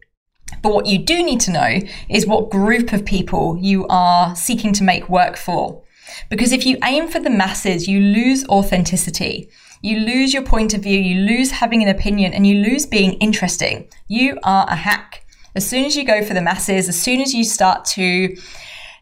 But 0.62 0.72
what 0.72 0.86
you 0.86 0.98
do 0.98 1.22
need 1.22 1.40
to 1.40 1.52
know 1.52 1.80
is 2.08 2.26
what 2.26 2.50
group 2.50 2.92
of 2.92 3.04
people 3.04 3.56
you 3.60 3.86
are 3.88 4.34
seeking 4.36 4.72
to 4.74 4.84
make 4.84 5.08
work 5.08 5.36
for. 5.36 5.82
Because 6.28 6.52
if 6.52 6.66
you 6.66 6.78
aim 6.84 7.08
for 7.08 7.20
the 7.20 7.30
masses, 7.30 7.88
you 7.88 8.00
lose 8.00 8.46
authenticity. 8.48 9.50
You 9.82 9.98
lose 10.00 10.32
your 10.32 10.44
point 10.44 10.74
of 10.74 10.82
view, 10.82 10.98
you 10.98 11.22
lose 11.22 11.50
having 11.50 11.82
an 11.82 11.88
opinion, 11.88 12.32
and 12.32 12.46
you 12.46 12.62
lose 12.62 12.86
being 12.86 13.14
interesting. 13.14 13.88
You 14.06 14.38
are 14.44 14.66
a 14.68 14.76
hack. 14.76 15.26
As 15.54 15.68
soon 15.68 15.84
as 15.84 15.96
you 15.96 16.04
go 16.04 16.24
for 16.24 16.34
the 16.34 16.42
masses, 16.42 16.88
as 16.88 17.00
soon 17.00 17.20
as 17.20 17.34
you 17.34 17.44
start 17.44 17.84
to 17.86 18.36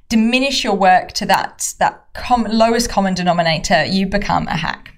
diminish 0.09 0.65
your 0.65 0.75
work 0.75 1.13
to 1.13 1.27
that, 1.27 1.75
that 1.79 2.07
com- 2.15 2.47
lowest 2.51 2.89
common 2.89 3.15
denominator, 3.15 3.85
you 3.85 4.07
become 4.07 4.49
a 4.49 4.57
hack. 4.57 4.95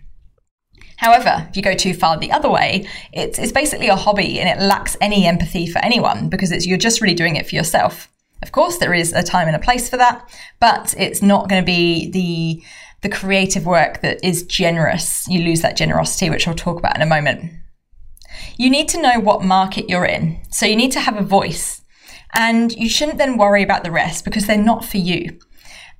However, 1.03 1.49
if 1.51 1.57
you 1.57 1.63
go 1.63 1.75
too 1.75 1.95
far 1.95 2.17
the 2.17 2.31
other 2.31 2.49
way, 2.49 2.89
it's, 3.13 3.37
it's 3.37 3.51
basically 3.51 3.89
a 3.89 3.97
hobby 3.97 4.39
and 4.39 4.49
it 4.49 4.63
lacks 4.63 4.97
any 5.01 5.27
empathy 5.27 5.67
for 5.67 5.81
anyone 5.81 6.29
because 6.29 6.53
it's, 6.53 6.65
you're 6.65 6.79
just 6.79 7.01
really 7.01 7.15
doing 7.15 7.35
it 7.35 7.49
for 7.49 7.57
yourself. 7.57 8.09
Of 8.41 8.53
course, 8.53 8.79
there 8.79 8.95
is 8.95 9.13
a 9.13 9.23
time 9.25 9.49
and 9.49 9.57
a 9.57 9.59
place 9.59 9.89
for 9.89 9.97
that, 9.97 10.29
but 10.61 10.95
it's 10.97 11.21
not 11.21 11.49
going 11.49 11.61
to 11.61 11.67
be 11.67 12.11
the 12.11 12.63
the 13.01 13.09
creative 13.09 13.67
work 13.67 14.01
that 14.03 14.25
is 14.25 14.45
generous. 14.45 15.27
You 15.27 15.41
lose 15.41 15.61
that 15.63 15.77
generosity, 15.77 16.31
which 16.31 16.47
I'll 16.47 16.55
talk 16.55 16.79
about 16.79 16.95
in 16.95 17.03
a 17.03 17.07
moment. 17.07 17.51
You 18.57 18.71
need 18.71 18.89
to 18.91 19.03
know 19.03 19.19
what 19.19 19.43
market 19.43 19.91
you're 19.91 20.05
in. 20.05 20.41
So 20.53 20.67
you 20.67 20.77
need 20.77 20.93
to 20.93 21.01
have 21.01 21.17
a 21.17 21.25
voice. 21.25 21.83
And 22.33 22.73
you 22.73 22.89
shouldn't 22.89 23.19
then 23.19 23.39
worry 23.39 23.65
about 23.65 23.83
the 23.83 23.91
rest 23.91 24.25
because 24.25 24.47
they're 24.47 24.57
not 24.57 24.85
for 24.85 24.99
you. 24.99 25.37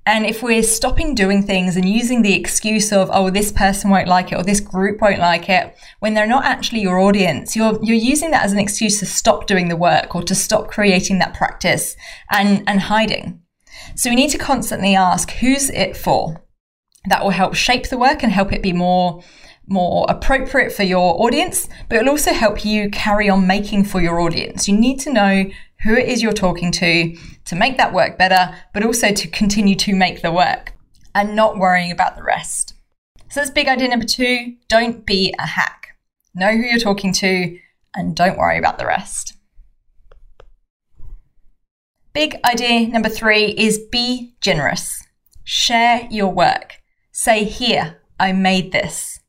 And 0.05 0.27
if 0.27 0.43
we're 0.43 0.65
stopping 0.65 1.15
doing 1.15 1.45
things 1.45 1.77
and 1.77 1.89
using 1.89 2.23
the 2.23 2.35
excuse 2.35 2.93
of, 2.93 3.09
oh, 3.13 3.31
this 3.31 3.53
person 3.53 3.89
won't 3.89 4.09
like 4.09 4.33
it 4.33 4.35
or 4.35 4.43
this 4.43 4.59
group 4.59 5.01
won't 5.01 5.21
like 5.21 5.49
it, 5.49 5.77
when 6.01 6.15
they're 6.15 6.27
not 6.27 6.45
actually 6.45 6.81
your 6.81 6.99
audience, 6.99 7.55
you're, 7.55 7.79
you're 7.83 7.97
using 7.97 8.33
that 8.33 8.45
as 8.45 8.53
an 8.53 8.59
excuse 8.59 8.99
to 8.99 9.07
stop 9.07 9.47
doing 9.47 9.69
the 9.69 9.77
work 9.77 10.17
or 10.17 10.23
to 10.25 10.35
stop 10.35 10.69
creating 10.69 11.21
that 11.21 11.35
practice 11.35 11.95
and, 12.33 12.65
and 12.67 12.81
hiding. 12.81 13.41
So 13.95 14.11
we 14.11 14.17
need 14.17 14.31
to 14.31 14.39
constantly 14.39 14.97
ask, 14.97 15.31
who's 15.31 15.71
it 15.71 15.97
for? 15.97 16.43
That 17.07 17.23
will 17.23 17.31
help 17.31 17.55
shape 17.55 17.89
the 17.89 17.99
work 17.99 18.25
and 18.25 18.33
help 18.33 18.53
it 18.53 18.63
be 18.63 18.73
more 18.73 19.23
more 19.69 20.05
appropriate 20.09 20.73
for 20.73 20.83
your 20.83 21.23
audience, 21.23 21.69
but 21.89 21.97
it'll 21.97 22.11
also 22.11 22.33
help 22.33 22.65
you 22.65 22.91
carry 22.91 23.29
on 23.29 23.47
making 23.47 23.85
for 23.85 24.01
your 24.01 24.21
audience. 24.21 24.69
You 24.69 24.77
need 24.77 24.99
to 25.01 25.13
know 25.13 25.45
who 25.85 25.95
it 25.95 26.09
is 26.09 26.23
you're 26.23 26.33
talking 26.33 26.71
to 26.73 27.17
to 27.45 27.57
make 27.57 27.77
that 27.77 27.93
work 27.93 28.19
better, 28.19 28.57
but 28.73 28.85
also 28.85 29.13
to 29.13 29.29
continue 29.29 29.75
to 29.77 29.95
make 29.95 30.23
the 30.23 30.33
work 30.33 30.75
and 31.15 31.37
not 31.37 31.59
worrying 31.59 31.91
about 31.91 32.17
the 32.17 32.23
rest. 32.23 32.75
So 33.31 33.41
that's 33.41 33.51
big 33.51 33.69
idea 33.69 33.89
number 33.89 34.07
two 34.07 34.57
don't 34.69 35.05
be 35.07 35.35
a 35.39 35.47
hack. 35.47 35.97
Know 36.35 36.51
who 36.51 36.63
you're 36.63 36.79
talking 36.79 37.13
to 37.15 37.59
and 37.95 38.17
don't 38.17 38.39
worry 38.39 38.59
about 38.59 38.79
the 38.79 38.87
rest. 38.87 39.35
Big 42.13 42.39
idea 42.45 42.89
number 42.89 43.09
three 43.09 43.47
is 43.47 43.79
be 43.91 44.35
generous. 44.41 45.03
Share 45.45 46.07
your 46.11 46.29
work. 46.29 46.83
Say, 47.11 47.45
here, 47.45 48.03
I 48.21 48.33
made 48.33 48.73
this 48.73 49.21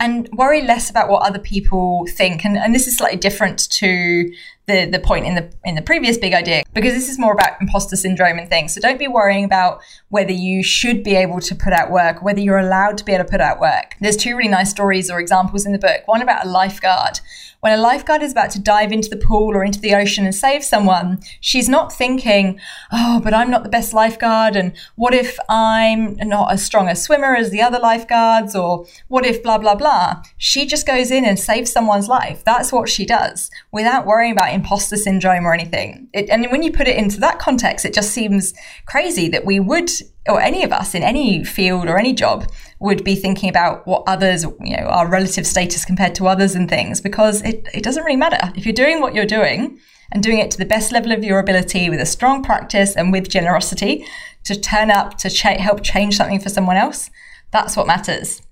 and 0.00 0.28
worry 0.32 0.62
less 0.62 0.88
about 0.88 1.10
what 1.10 1.26
other 1.26 1.38
people 1.38 2.06
think. 2.08 2.44
And, 2.44 2.56
and 2.56 2.74
this 2.74 2.86
is 2.88 2.96
slightly 2.96 3.18
different 3.18 3.70
to 3.72 4.32
the, 4.70 4.98
the 4.98 5.02
point 5.02 5.26
in 5.26 5.34
the 5.34 5.52
in 5.64 5.74
the 5.74 5.82
previous 5.82 6.16
big 6.16 6.32
idea 6.32 6.62
because 6.72 6.92
this 6.92 7.08
is 7.08 7.18
more 7.18 7.32
about 7.32 7.60
imposter 7.60 7.96
syndrome 7.96 8.38
and 8.38 8.48
things. 8.48 8.74
So 8.74 8.80
don't 8.80 8.98
be 8.98 9.08
worrying 9.08 9.44
about 9.44 9.80
whether 10.08 10.32
you 10.32 10.62
should 10.62 11.02
be 11.02 11.14
able 11.16 11.40
to 11.40 11.54
put 11.54 11.72
out 11.72 11.90
work, 11.90 12.22
whether 12.22 12.40
you're 12.40 12.58
allowed 12.58 12.98
to 12.98 13.04
be 13.04 13.12
able 13.12 13.24
to 13.24 13.30
put 13.30 13.40
out 13.40 13.60
work. 13.60 13.94
There's 14.00 14.16
two 14.16 14.36
really 14.36 14.50
nice 14.50 14.70
stories 14.70 15.10
or 15.10 15.20
examples 15.20 15.66
in 15.66 15.72
the 15.72 15.78
book. 15.78 16.06
One 16.06 16.22
about 16.22 16.46
a 16.46 16.48
lifeguard 16.48 17.20
when 17.60 17.78
a 17.78 17.82
lifeguard 17.82 18.22
is 18.22 18.32
about 18.32 18.50
to 18.52 18.58
dive 18.58 18.90
into 18.90 19.10
the 19.10 19.18
pool 19.18 19.54
or 19.54 19.62
into 19.62 19.80
the 19.80 19.94
ocean 19.94 20.24
and 20.24 20.34
save 20.34 20.64
someone, 20.64 21.20
she's 21.40 21.68
not 21.68 21.92
thinking, 21.92 22.58
oh, 22.90 23.20
but 23.22 23.34
I'm 23.34 23.50
not 23.50 23.64
the 23.64 23.68
best 23.68 23.92
lifeguard. 23.92 24.56
And 24.56 24.72
what 24.96 25.12
if 25.12 25.38
I'm 25.48 26.16
not 26.16 26.52
as 26.52 26.64
strong 26.64 26.88
a 26.88 26.96
swimmer 26.96 27.36
as 27.36 27.50
the 27.50 27.60
other 27.60 27.78
lifeguards? 27.78 28.56
Or 28.56 28.86
what 29.08 29.26
if 29.26 29.42
blah, 29.42 29.58
blah, 29.58 29.74
blah? 29.74 30.22
She 30.38 30.64
just 30.66 30.86
goes 30.86 31.10
in 31.10 31.26
and 31.26 31.38
saves 31.38 31.70
someone's 31.70 32.08
life. 32.08 32.42
That's 32.44 32.72
what 32.72 32.88
she 32.88 33.04
does 33.04 33.50
without 33.70 34.06
worrying 34.06 34.32
about 34.32 34.54
imposter 34.60 34.96
syndrome 34.96 35.44
or 35.46 35.54
anything. 35.54 36.08
It, 36.12 36.28
and 36.30 36.46
when 36.52 36.62
you 36.62 36.72
put 36.72 36.88
it 36.88 36.96
into 36.96 37.18
that 37.20 37.38
context, 37.38 37.84
it 37.84 37.94
just 37.94 38.10
seems 38.10 38.54
crazy 38.86 39.28
that 39.28 39.44
we 39.44 39.58
would 39.70 39.90
or 40.28 40.40
any 40.40 40.62
of 40.62 40.72
us 40.80 40.94
in 40.94 41.02
any 41.02 41.44
field 41.44 41.88
or 41.88 41.98
any 41.98 42.12
job 42.12 42.38
would 42.78 43.02
be 43.02 43.16
thinking 43.16 43.48
about 43.48 43.86
what 43.86 44.02
others, 44.06 44.44
you 44.68 44.76
know, 44.76 44.86
our 44.96 45.08
relative 45.08 45.46
status 45.46 45.84
compared 45.84 46.14
to 46.14 46.28
others 46.28 46.54
and 46.54 46.68
things, 46.68 47.00
because 47.00 47.42
it, 47.42 47.66
it 47.72 47.82
doesn't 47.82 48.04
really 48.04 48.22
matter. 48.26 48.52
If 48.54 48.64
you're 48.66 48.84
doing 48.84 49.00
what 49.00 49.14
you're 49.14 49.26
doing 49.38 49.78
and 50.12 50.22
doing 50.22 50.38
it 50.38 50.50
to 50.52 50.58
the 50.58 50.72
best 50.74 50.92
level 50.92 51.12
of 51.12 51.24
your 51.24 51.38
ability 51.38 51.88
with 51.88 52.00
a 52.00 52.06
strong 52.06 52.42
practice 52.42 52.96
and 52.96 53.12
with 53.12 53.30
generosity 53.30 54.04
to 54.44 54.60
turn 54.60 54.90
up 54.90 55.16
to 55.18 55.30
ch- 55.30 55.60
help 55.68 55.82
change 55.82 56.16
something 56.16 56.40
for 56.40 56.50
someone 56.50 56.76
else, 56.76 57.10
that's 57.50 57.76
what 57.76 57.86
matters. 57.86 58.42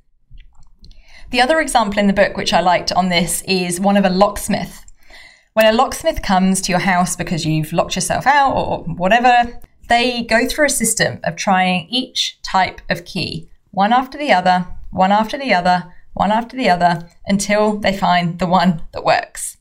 The 1.30 1.42
other 1.42 1.60
example 1.60 1.98
in 1.98 2.06
the 2.06 2.14
book, 2.14 2.36
which 2.36 2.54
I 2.54 2.60
liked 2.60 2.92
on 2.92 3.10
this, 3.10 3.42
is 3.42 3.78
one 3.78 3.98
of 3.98 4.04
a 4.06 4.10
locksmith. 4.10 4.84
When 5.58 5.66
a 5.66 5.72
locksmith 5.72 6.22
comes 6.22 6.60
to 6.60 6.70
your 6.70 6.78
house 6.78 7.16
because 7.16 7.44
you've 7.44 7.72
locked 7.72 7.96
yourself 7.96 8.28
out 8.28 8.52
or 8.54 8.84
whatever, 8.84 9.58
they 9.88 10.22
go 10.22 10.46
through 10.46 10.66
a 10.66 10.70
system 10.70 11.18
of 11.24 11.34
trying 11.34 11.88
each 11.90 12.38
type 12.42 12.80
of 12.88 13.04
key, 13.04 13.50
one 13.72 13.92
after 13.92 14.16
the 14.16 14.32
other, 14.32 14.68
one 14.92 15.10
after 15.10 15.36
the 15.36 15.52
other, 15.52 15.92
one 16.14 16.30
after 16.30 16.56
the 16.56 16.70
other, 16.70 17.08
until 17.26 17.76
they 17.76 17.92
find 17.92 18.38
the 18.38 18.46
one 18.46 18.82
that 18.92 19.02
works. 19.02 19.56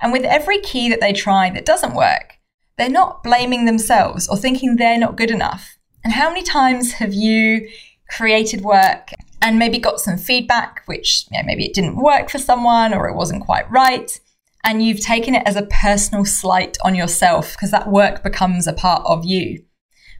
And 0.00 0.12
with 0.12 0.22
every 0.22 0.60
key 0.60 0.88
that 0.90 1.00
they 1.00 1.12
try 1.12 1.50
that 1.50 1.66
doesn't 1.66 1.96
work, 1.96 2.38
they're 2.78 2.88
not 2.88 3.24
blaming 3.24 3.64
themselves 3.64 4.28
or 4.28 4.36
thinking 4.36 4.76
they're 4.76 4.96
not 4.96 5.16
good 5.16 5.32
enough. 5.32 5.76
And 6.04 6.12
how 6.12 6.28
many 6.28 6.44
times 6.44 6.92
have 6.92 7.14
you 7.14 7.68
created 8.08 8.60
work 8.60 9.08
and 9.40 9.58
maybe 9.58 9.78
got 9.78 9.98
some 9.98 10.18
feedback, 10.18 10.82
which 10.86 11.26
you 11.32 11.38
know, 11.38 11.44
maybe 11.44 11.64
it 11.64 11.74
didn't 11.74 11.96
work 11.96 12.30
for 12.30 12.38
someone 12.38 12.94
or 12.94 13.08
it 13.08 13.16
wasn't 13.16 13.44
quite 13.44 13.68
right? 13.72 14.20
And 14.64 14.82
you've 14.82 15.00
taken 15.00 15.34
it 15.34 15.42
as 15.46 15.56
a 15.56 15.66
personal 15.66 16.24
slight 16.24 16.78
on 16.82 16.94
yourself 16.94 17.52
because 17.52 17.70
that 17.70 17.90
work 17.90 18.22
becomes 18.22 18.66
a 18.66 18.72
part 18.72 19.02
of 19.06 19.24
you. 19.24 19.64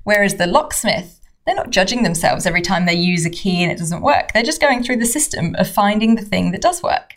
Whereas 0.05 0.35
the 0.35 0.47
locksmith, 0.47 1.21
they're 1.47 1.55
not 1.55 1.71
judging 1.71 2.03
themselves 2.03 2.47
every 2.47 2.63
time 2.63 2.87
they 2.87 2.95
use 2.95 3.25
a 3.25 3.31
key 3.31 3.63
and 3.63 3.71
it 3.71 3.79
doesn't 3.79 4.03
work. 4.03 4.33
They're 4.33 4.43
just 4.43 4.61
going 4.61 4.83
through 4.83 4.97
the 4.97 5.07
system 5.07 5.55
of 5.57 5.69
finding 5.69 6.15
the 6.15 6.23
thing 6.25 6.53
that 6.53 6.61
does 6.61 6.83
work. 6.83 7.15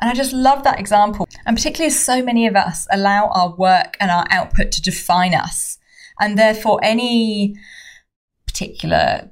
And 0.00 0.08
I 0.08 0.14
just 0.14 0.32
love 0.32 0.62
that 0.64 0.78
example. 0.78 1.26
And 1.46 1.56
particularly 1.56 1.88
as 1.88 1.98
so 1.98 2.22
many 2.22 2.46
of 2.46 2.54
us 2.54 2.86
allow 2.92 3.28
our 3.28 3.54
work 3.56 3.96
and 4.00 4.10
our 4.10 4.26
output 4.30 4.70
to 4.72 4.82
define 4.82 5.34
us. 5.34 5.78
And 6.20 6.38
therefore, 6.38 6.80
any 6.82 7.56
particular 8.46 9.30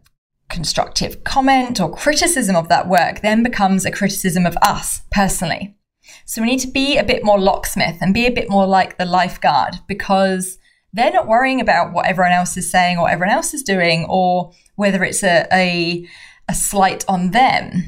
constructive 0.48 1.24
comment 1.24 1.80
or 1.80 1.92
criticism 1.92 2.54
of 2.54 2.68
that 2.68 2.88
work 2.88 3.20
then 3.20 3.42
becomes 3.42 3.84
a 3.84 3.90
criticism 3.90 4.46
of 4.46 4.56
us 4.62 5.02
personally. 5.10 5.75
So 6.24 6.42
we 6.42 6.48
need 6.48 6.60
to 6.60 6.70
be 6.70 6.96
a 6.96 7.04
bit 7.04 7.24
more 7.24 7.38
locksmith 7.38 7.98
and 8.00 8.14
be 8.14 8.26
a 8.26 8.32
bit 8.32 8.48
more 8.48 8.66
like 8.66 8.98
the 8.98 9.04
lifeguard 9.04 9.76
because 9.86 10.58
they're 10.92 11.12
not 11.12 11.28
worrying 11.28 11.60
about 11.60 11.92
what 11.92 12.06
everyone 12.06 12.32
else 12.32 12.56
is 12.56 12.70
saying 12.70 12.98
or 12.98 13.10
everyone 13.10 13.34
else 13.34 13.52
is 13.52 13.62
doing 13.62 14.06
or 14.08 14.52
whether 14.76 15.04
it's 15.04 15.22
a, 15.22 15.46
a, 15.52 16.08
a 16.48 16.54
slight 16.54 17.04
on 17.06 17.32
them. 17.32 17.84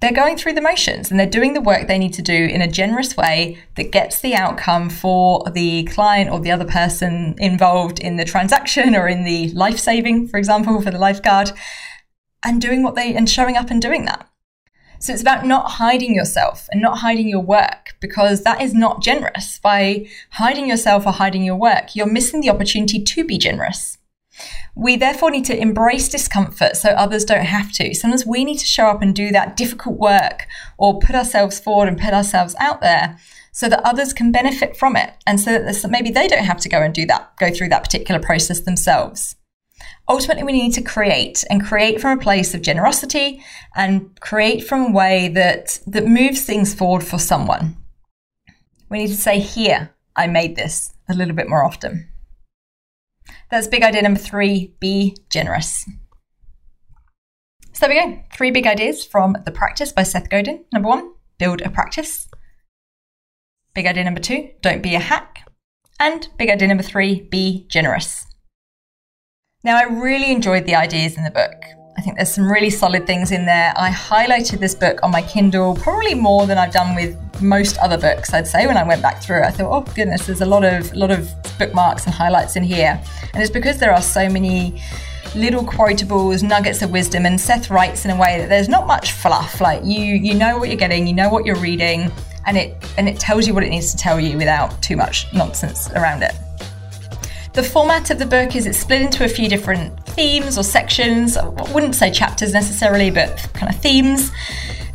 They're 0.00 0.12
going 0.12 0.36
through 0.36 0.54
the 0.54 0.60
motions 0.60 1.10
and 1.10 1.18
they're 1.18 1.26
doing 1.26 1.54
the 1.54 1.60
work 1.60 1.86
they 1.86 1.98
need 1.98 2.12
to 2.14 2.22
do 2.22 2.34
in 2.34 2.60
a 2.62 2.70
generous 2.70 3.16
way 3.16 3.58
that 3.76 3.92
gets 3.92 4.20
the 4.20 4.34
outcome 4.34 4.90
for 4.90 5.42
the 5.50 5.84
client 5.84 6.30
or 6.30 6.38
the 6.38 6.50
other 6.50 6.66
person 6.66 7.34
involved 7.38 7.98
in 7.98 8.16
the 8.16 8.24
transaction 8.24 8.94
or 8.94 9.08
in 9.08 9.24
the 9.24 9.50
life 9.50 9.78
saving, 9.78 10.28
for 10.28 10.36
example, 10.36 10.80
for 10.82 10.90
the 10.90 10.98
lifeguard, 10.98 11.50
and 12.44 12.60
doing 12.60 12.82
what 12.82 12.94
they 12.94 13.14
and 13.14 13.28
showing 13.28 13.56
up 13.56 13.70
and 13.70 13.80
doing 13.80 14.04
that. 14.04 14.28
So 14.98 15.12
it's 15.12 15.22
about 15.22 15.44
not 15.44 15.72
hiding 15.72 16.14
yourself 16.14 16.68
and 16.72 16.80
not 16.80 16.98
hiding 16.98 17.28
your 17.28 17.42
work 17.42 17.96
because 18.00 18.42
that 18.42 18.60
is 18.60 18.74
not 18.74 19.02
generous. 19.02 19.58
By 19.58 20.06
hiding 20.32 20.68
yourself 20.68 21.06
or 21.06 21.12
hiding 21.12 21.44
your 21.44 21.56
work, 21.56 21.94
you're 21.94 22.10
missing 22.10 22.40
the 22.40 22.50
opportunity 22.50 23.02
to 23.02 23.24
be 23.24 23.38
generous. 23.38 23.98
We 24.74 24.96
therefore 24.96 25.30
need 25.30 25.46
to 25.46 25.58
embrace 25.58 26.08
discomfort 26.08 26.76
so 26.76 26.90
others 26.90 27.24
don't 27.24 27.46
have 27.46 27.72
to. 27.72 27.94
Sometimes 27.94 28.26
we 28.26 28.44
need 28.44 28.58
to 28.58 28.66
show 28.66 28.86
up 28.88 29.00
and 29.00 29.14
do 29.14 29.30
that 29.30 29.56
difficult 29.56 29.98
work 29.98 30.46
or 30.76 30.98
put 30.98 31.14
ourselves 31.14 31.58
forward 31.58 31.88
and 31.88 31.98
put 31.98 32.12
ourselves 32.12 32.54
out 32.60 32.82
there 32.82 33.18
so 33.52 33.70
that 33.70 33.80
others 33.86 34.12
can 34.12 34.32
benefit 34.32 34.76
from 34.76 34.96
it 34.96 35.14
and 35.26 35.40
so 35.40 35.52
that 35.52 35.90
maybe 35.90 36.10
they 36.10 36.28
don't 36.28 36.44
have 36.44 36.60
to 36.60 36.68
go 36.68 36.82
and 36.82 36.92
do 36.92 37.06
that, 37.06 37.34
go 37.38 37.50
through 37.50 37.70
that 37.70 37.84
particular 37.84 38.20
process 38.20 38.60
themselves 38.60 39.36
ultimately 40.08 40.42
we 40.42 40.52
need 40.52 40.72
to 40.74 40.82
create 40.82 41.44
and 41.50 41.64
create 41.64 42.00
from 42.00 42.18
a 42.18 42.22
place 42.22 42.54
of 42.54 42.62
generosity 42.62 43.42
and 43.74 44.18
create 44.20 44.66
from 44.66 44.80
a 44.80 44.92
way 44.92 45.28
that 45.28 45.80
that 45.86 46.06
moves 46.06 46.44
things 46.44 46.74
forward 46.74 47.04
for 47.04 47.18
someone. 47.18 47.76
We 48.88 48.98
need 48.98 49.08
to 49.08 49.14
say 49.14 49.38
here 49.40 49.90
i 50.14 50.26
made 50.26 50.56
this 50.56 50.94
a 51.08 51.14
little 51.14 51.34
bit 51.34 51.48
more 51.48 51.64
often. 51.64 52.08
That's 53.50 53.68
big 53.68 53.82
idea 53.82 54.02
number 54.02 54.20
three 54.20 54.74
be 54.80 55.16
generous. 55.30 55.84
So 57.72 57.86
there 57.86 57.90
we 57.90 58.14
go. 58.14 58.22
Three 58.32 58.50
big 58.50 58.66
ideas 58.66 59.04
from 59.04 59.36
the 59.44 59.50
practice 59.50 59.92
by 59.92 60.04
seth 60.04 60.30
godin. 60.30 60.64
Number 60.72 60.88
one 60.88 61.12
build 61.38 61.60
a 61.60 61.70
practice. 61.70 62.28
Big 63.74 63.86
idea 63.86 64.04
number 64.04 64.20
two 64.20 64.50
don't 64.62 64.82
be 64.82 64.94
a 64.94 65.00
hack. 65.00 65.46
And 66.00 66.28
big 66.38 66.50
idea 66.50 66.68
number 66.68 66.82
three 66.82 67.22
be 67.22 67.66
generous 67.68 68.26
now, 69.66 69.76
I 69.76 69.82
really 69.82 70.30
enjoyed 70.30 70.64
the 70.64 70.76
ideas 70.76 71.16
in 71.16 71.24
the 71.24 71.30
book. 71.30 71.64
I 71.98 72.00
think 72.00 72.14
there's 72.14 72.32
some 72.32 72.48
really 72.48 72.70
solid 72.70 73.04
things 73.04 73.32
in 73.32 73.46
there. 73.46 73.74
I 73.76 73.90
highlighted 73.90 74.60
this 74.60 74.76
book 74.76 75.00
on 75.02 75.10
my 75.10 75.22
Kindle 75.22 75.74
probably 75.74 76.14
more 76.14 76.46
than 76.46 76.56
I've 76.56 76.72
done 76.72 76.94
with 76.94 77.18
most 77.42 77.76
other 77.78 77.98
books, 77.98 78.32
I'd 78.32 78.46
say, 78.46 78.68
when 78.68 78.76
I 78.76 78.86
went 78.86 79.02
back 79.02 79.20
through. 79.20 79.42
I 79.42 79.50
thought, 79.50 79.76
oh 79.76 79.92
goodness, 79.92 80.24
there's 80.24 80.40
a 80.40 80.46
lot 80.46 80.64
of 80.64 80.94
lot 80.94 81.10
of 81.10 81.28
bookmarks 81.58 82.06
and 82.06 82.14
highlights 82.14 82.54
in 82.54 82.62
here. 82.62 83.02
And 83.34 83.42
it's 83.42 83.50
because 83.50 83.78
there 83.78 83.92
are 83.92 84.00
so 84.00 84.28
many 84.28 84.80
little 85.34 85.64
quotables, 85.64 86.44
nuggets 86.44 86.80
of 86.82 86.92
wisdom, 86.92 87.26
and 87.26 87.40
Seth 87.40 87.68
writes 87.68 88.04
in 88.04 88.12
a 88.12 88.16
way 88.16 88.38
that 88.38 88.48
there's 88.48 88.68
not 88.68 88.86
much 88.86 89.12
fluff. 89.12 89.60
Like 89.60 89.84
you 89.84 89.98
you 89.98 90.34
know 90.34 90.58
what 90.58 90.68
you're 90.68 90.78
getting, 90.78 91.08
you 91.08 91.12
know 91.12 91.28
what 91.28 91.44
you're 91.44 91.56
reading, 91.56 92.12
and 92.46 92.56
it 92.56 92.76
and 92.98 93.08
it 93.08 93.18
tells 93.18 93.48
you 93.48 93.54
what 93.54 93.64
it 93.64 93.70
needs 93.70 93.90
to 93.90 93.96
tell 93.96 94.20
you 94.20 94.38
without 94.38 94.80
too 94.80 94.96
much 94.96 95.26
nonsense 95.34 95.90
around 95.90 96.22
it. 96.22 96.36
The 97.56 97.62
format 97.62 98.10
of 98.10 98.18
the 98.18 98.26
book 98.26 98.54
is 98.54 98.66
it's 98.66 98.76
split 98.76 99.00
into 99.00 99.24
a 99.24 99.28
few 99.28 99.48
different 99.48 99.98
themes 100.08 100.58
or 100.58 100.62
sections. 100.62 101.38
I 101.38 101.72
wouldn't 101.72 101.94
say 101.94 102.10
chapters 102.10 102.52
necessarily, 102.52 103.10
but 103.10 103.48
kind 103.54 103.74
of 103.74 103.80
themes. 103.80 104.30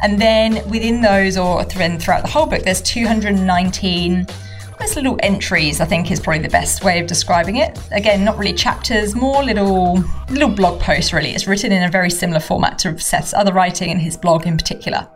And 0.03 0.22
then 0.22 0.70
within 0.70 1.01
those, 1.01 1.38
or 1.38 1.63
throughout 1.63 2.22
the 2.22 2.30
whole 2.30 2.46
book, 2.46 2.62
there's 2.62 2.84
219 2.84 4.27
almost 4.74 4.96
little 4.96 5.18
entries, 5.24 5.82
I 5.82 5.86
think 5.86 6.12
is 6.12 6.20
probably 6.20 6.44
the 6.44 6.50
best 6.50 6.84
way 6.84 7.00
of 7.00 7.08
describing 7.08 7.56
it. 7.56 7.80
Again, 7.91 8.24
not 8.24 8.38
really 8.38 8.53
chapters, 8.53 9.15
more 9.15 9.44
little 9.44 9.96
little 10.30 10.50
blog 10.50 10.80
posts 10.80 11.13
really. 11.13 11.32
It's 11.32 11.48
written 11.48 11.72
in 11.72 11.82
a 11.82 11.89
very 11.89 12.12
similar 12.12 12.39
format 12.39 12.77
to 12.80 12.96
Seth's 13.00 13.34
other 13.34 13.53
writing 13.53 13.89
and 13.89 14.00
his 14.00 14.15
blog 14.18 14.46
in 14.46 14.56
particular. 14.56 15.08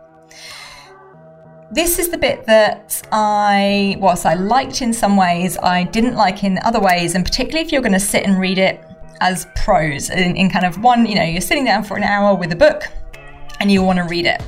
This 1.76 1.98
is 1.98 2.08
the 2.08 2.16
bit 2.16 2.46
that 2.46 3.02
I, 3.12 3.98
whilst 4.00 4.24
I 4.24 4.32
liked 4.32 4.80
in 4.80 4.94
some 4.94 5.14
ways, 5.14 5.58
I 5.58 5.82
didn't 5.82 6.14
like 6.14 6.42
in 6.42 6.58
other 6.64 6.80
ways, 6.80 7.14
and 7.14 7.22
particularly 7.22 7.66
if 7.66 7.70
you're 7.70 7.82
going 7.82 7.92
to 7.92 8.00
sit 8.00 8.24
and 8.24 8.40
read 8.40 8.56
it 8.56 8.82
as 9.20 9.46
prose 9.56 10.08
in, 10.08 10.38
in 10.38 10.48
kind 10.48 10.64
of 10.64 10.82
one, 10.82 11.04
you 11.04 11.16
know, 11.16 11.22
you're 11.22 11.42
sitting 11.42 11.66
down 11.66 11.84
for 11.84 11.98
an 11.98 12.02
hour 12.02 12.34
with 12.34 12.50
a 12.50 12.56
book 12.56 12.84
and 13.60 13.70
you 13.70 13.82
want 13.82 13.98
to 13.98 14.04
read 14.04 14.24
it. 14.24 14.42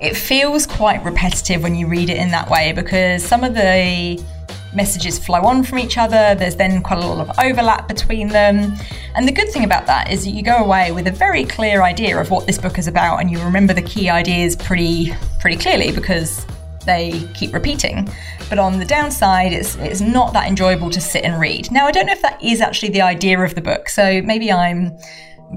It 0.00 0.16
feels 0.16 0.66
quite 0.66 1.04
repetitive 1.04 1.62
when 1.62 1.74
you 1.74 1.86
read 1.86 2.08
it 2.08 2.16
in 2.16 2.30
that 2.30 2.48
way 2.48 2.72
because 2.72 3.22
some 3.22 3.44
of 3.44 3.52
the 3.52 4.24
messages 4.72 5.18
flow 5.18 5.42
on 5.42 5.62
from 5.62 5.80
each 5.80 5.98
other. 5.98 6.34
There's 6.34 6.56
then 6.56 6.82
quite 6.82 7.04
a 7.04 7.06
lot 7.06 7.28
of 7.28 7.38
overlap 7.44 7.88
between 7.88 8.28
them. 8.28 8.74
And 9.14 9.28
the 9.28 9.32
good 9.32 9.50
thing 9.50 9.64
about 9.64 9.84
that 9.84 10.10
is 10.10 10.24
that 10.24 10.30
you 10.30 10.42
go 10.42 10.56
away 10.56 10.92
with 10.92 11.08
a 11.08 11.12
very 11.12 11.44
clear 11.44 11.82
idea 11.82 12.18
of 12.18 12.30
what 12.30 12.46
this 12.46 12.56
book 12.56 12.78
is 12.78 12.88
about 12.88 13.18
and 13.18 13.30
you 13.30 13.38
remember 13.42 13.74
the 13.74 13.82
key 13.82 14.08
ideas 14.08 14.56
pretty 14.56 15.12
pretty 15.40 15.58
clearly 15.58 15.92
because 15.92 16.46
they 16.86 17.28
keep 17.34 17.52
repeating. 17.52 18.08
But 18.48 18.58
on 18.58 18.78
the 18.78 18.84
downside, 18.84 19.52
it's, 19.52 19.76
it's 19.76 20.00
not 20.00 20.32
that 20.32 20.48
enjoyable 20.48 20.90
to 20.90 21.00
sit 21.00 21.24
and 21.24 21.40
read. 21.40 21.70
Now, 21.70 21.86
I 21.86 21.92
don't 21.92 22.06
know 22.06 22.12
if 22.12 22.22
that 22.22 22.42
is 22.42 22.60
actually 22.60 22.90
the 22.90 23.02
idea 23.02 23.38
of 23.40 23.54
the 23.54 23.60
book, 23.60 23.88
so 23.88 24.22
maybe 24.22 24.50
I'm 24.50 24.98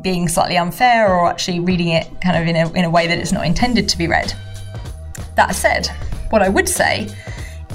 being 0.01 0.27
slightly 0.27 0.57
unfair 0.57 1.13
or 1.13 1.29
actually 1.29 1.59
reading 1.59 1.89
it 1.89 2.07
kind 2.21 2.37
of 2.37 2.47
in 2.47 2.55
a, 2.55 2.71
in 2.73 2.85
a 2.85 2.89
way 2.89 3.07
that 3.07 3.17
it's 3.17 3.31
not 3.31 3.45
intended 3.45 3.87
to 3.89 3.97
be 3.97 4.07
read. 4.07 4.33
That 5.35 5.55
said, 5.55 5.87
what 6.29 6.41
I 6.41 6.49
would 6.49 6.67
say 6.67 7.07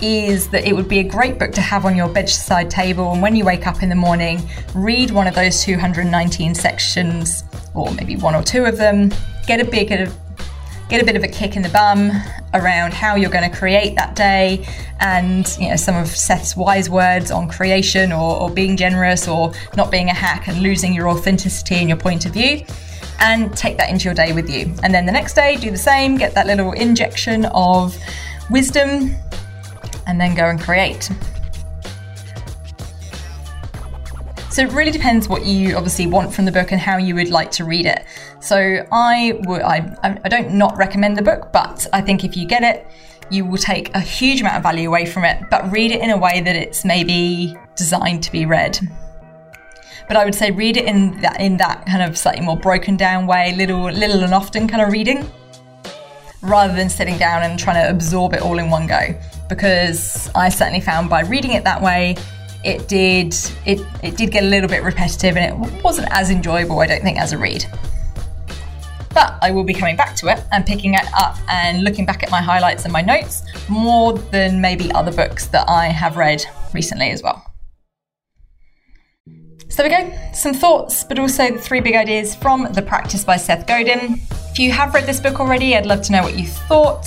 is 0.00 0.48
that 0.50 0.66
it 0.66 0.74
would 0.74 0.88
be 0.88 1.00
a 1.00 1.04
great 1.04 1.38
book 1.38 1.52
to 1.52 1.60
have 1.60 1.84
on 1.84 1.96
your 1.96 2.08
bedside 2.08 2.70
table 2.70 3.12
and 3.12 3.22
when 3.22 3.34
you 3.34 3.44
wake 3.44 3.66
up 3.66 3.82
in 3.82 3.88
the 3.88 3.94
morning, 3.94 4.40
read 4.74 5.10
one 5.10 5.26
of 5.26 5.34
those 5.34 5.62
219 5.62 6.54
sections 6.54 7.44
or 7.74 7.92
maybe 7.94 8.16
one 8.16 8.34
or 8.34 8.42
two 8.42 8.64
of 8.64 8.76
them, 8.76 9.12
get 9.46 9.60
a 9.60 9.64
big 9.64 9.90
get 10.88 11.02
a 11.02 11.04
bit 11.04 11.16
of 11.16 11.22
a 11.22 11.28
kick 11.28 11.56
in 11.56 11.62
the 11.62 11.68
bum 11.68 12.10
around 12.54 12.94
how 12.94 13.14
you're 13.14 13.30
going 13.30 13.48
to 13.48 13.56
create 13.56 13.94
that 13.96 14.16
day 14.16 14.66
and 15.00 15.56
you 15.60 15.68
know 15.68 15.76
some 15.76 15.96
of 15.96 16.08
Seth's 16.08 16.56
wise 16.56 16.88
words 16.88 17.30
on 17.30 17.48
creation 17.48 18.10
or, 18.12 18.40
or 18.40 18.50
being 18.50 18.76
generous 18.76 19.28
or 19.28 19.52
not 19.76 19.90
being 19.90 20.08
a 20.08 20.14
hack 20.14 20.48
and 20.48 20.62
losing 20.62 20.94
your 20.94 21.08
authenticity 21.08 21.76
and 21.76 21.88
your 21.88 21.98
point 21.98 22.24
of 22.26 22.32
view 22.32 22.64
and 23.20 23.56
take 23.56 23.76
that 23.78 23.90
into 23.90 24.04
your 24.04 24.14
day 24.14 24.32
with 24.32 24.48
you. 24.48 24.72
And 24.82 24.94
then 24.94 25.06
the 25.06 25.12
next 25.12 25.34
day, 25.34 25.56
do 25.56 25.70
the 25.70 25.76
same, 25.76 26.16
get 26.16 26.34
that 26.34 26.46
little 26.46 26.72
injection 26.72 27.46
of 27.46 27.96
wisdom, 28.50 29.14
and 30.06 30.20
then 30.20 30.34
go 30.34 30.48
and 30.48 30.60
create. 30.60 31.10
So 34.58 34.64
it 34.64 34.72
really 34.72 34.90
depends 34.90 35.28
what 35.28 35.46
you 35.46 35.76
obviously 35.76 36.08
want 36.08 36.34
from 36.34 36.44
the 36.44 36.50
book 36.50 36.72
and 36.72 36.80
how 36.80 36.96
you 36.96 37.14
would 37.14 37.30
like 37.30 37.52
to 37.52 37.64
read 37.64 37.86
it. 37.86 38.04
So 38.40 38.84
I 38.90 39.38
would 39.44 39.62
I, 39.62 39.96
I 40.02 40.28
don't 40.28 40.54
not 40.54 40.76
recommend 40.76 41.16
the 41.16 41.22
book, 41.22 41.52
but 41.52 41.86
I 41.92 42.00
think 42.00 42.24
if 42.24 42.36
you 42.36 42.44
get 42.44 42.64
it, 42.64 42.84
you 43.30 43.44
will 43.44 43.56
take 43.56 43.94
a 43.94 44.00
huge 44.00 44.40
amount 44.40 44.56
of 44.56 44.64
value 44.64 44.88
away 44.88 45.06
from 45.06 45.24
it, 45.24 45.44
but 45.48 45.70
read 45.70 45.92
it 45.92 46.00
in 46.00 46.10
a 46.10 46.18
way 46.18 46.40
that 46.40 46.56
it's 46.56 46.84
maybe 46.84 47.56
designed 47.76 48.24
to 48.24 48.32
be 48.32 48.46
read. 48.46 48.80
But 50.08 50.16
I 50.16 50.24
would 50.24 50.34
say 50.34 50.50
read 50.50 50.76
it 50.76 50.86
in 50.86 51.20
that 51.20 51.40
in 51.40 51.56
that 51.58 51.86
kind 51.86 52.02
of 52.02 52.18
slightly 52.18 52.44
more 52.44 52.58
broken 52.58 52.96
down 52.96 53.28
way, 53.28 53.54
little 53.54 53.84
little 53.84 54.24
and 54.24 54.34
often 54.34 54.66
kind 54.66 54.82
of 54.82 54.90
reading, 54.90 55.24
rather 56.42 56.74
than 56.74 56.88
sitting 56.88 57.16
down 57.16 57.44
and 57.44 57.60
trying 57.60 57.80
to 57.80 57.88
absorb 57.88 58.34
it 58.34 58.42
all 58.42 58.58
in 58.58 58.70
one 58.70 58.88
go. 58.88 59.14
Because 59.48 60.28
I 60.34 60.48
certainly 60.48 60.80
found 60.80 61.08
by 61.08 61.20
reading 61.20 61.52
it 61.52 61.62
that 61.62 61.80
way, 61.80 62.16
it 62.64 62.88
did 62.88 63.34
it, 63.66 63.80
it 64.02 64.16
did 64.16 64.30
get 64.30 64.44
a 64.44 64.46
little 64.46 64.68
bit 64.68 64.82
repetitive 64.82 65.36
and 65.36 65.64
it 65.64 65.84
wasn't 65.84 66.08
as 66.10 66.30
enjoyable, 66.30 66.80
I 66.80 66.86
don't 66.86 67.02
think, 67.02 67.18
as 67.18 67.32
a 67.32 67.38
read. 67.38 67.64
But 69.14 69.38
I 69.42 69.50
will 69.50 69.64
be 69.64 69.74
coming 69.74 69.96
back 69.96 70.14
to 70.16 70.28
it 70.28 70.44
and 70.52 70.64
picking 70.66 70.94
it 70.94 71.06
up 71.16 71.36
and 71.48 71.82
looking 71.82 72.04
back 72.04 72.22
at 72.22 72.30
my 72.30 72.40
highlights 72.40 72.84
and 72.84 72.92
my 72.92 73.00
notes 73.00 73.42
more 73.68 74.12
than 74.12 74.60
maybe 74.60 74.92
other 74.92 75.12
books 75.12 75.46
that 75.46 75.68
I 75.68 75.86
have 75.86 76.16
read 76.16 76.44
recently 76.74 77.10
as 77.10 77.22
well. 77.22 77.44
So 79.70 79.82
there 79.82 80.02
we 80.02 80.08
go, 80.08 80.32
some 80.32 80.54
thoughts, 80.54 81.04
but 81.04 81.18
also 81.18 81.50
the 81.50 81.58
three 81.58 81.80
big 81.80 81.94
ideas 81.94 82.34
from 82.34 82.72
The 82.72 82.82
Practice 82.82 83.24
by 83.24 83.36
Seth 83.36 83.66
Godin. 83.66 84.20
If 84.58 84.62
you 84.62 84.72
have 84.72 84.92
read 84.92 85.06
this 85.06 85.20
book 85.20 85.38
already, 85.38 85.76
I'd 85.76 85.86
love 85.86 86.02
to 86.02 86.10
know 86.10 86.20
what 86.20 86.36
you 86.36 86.44
thought 86.44 87.06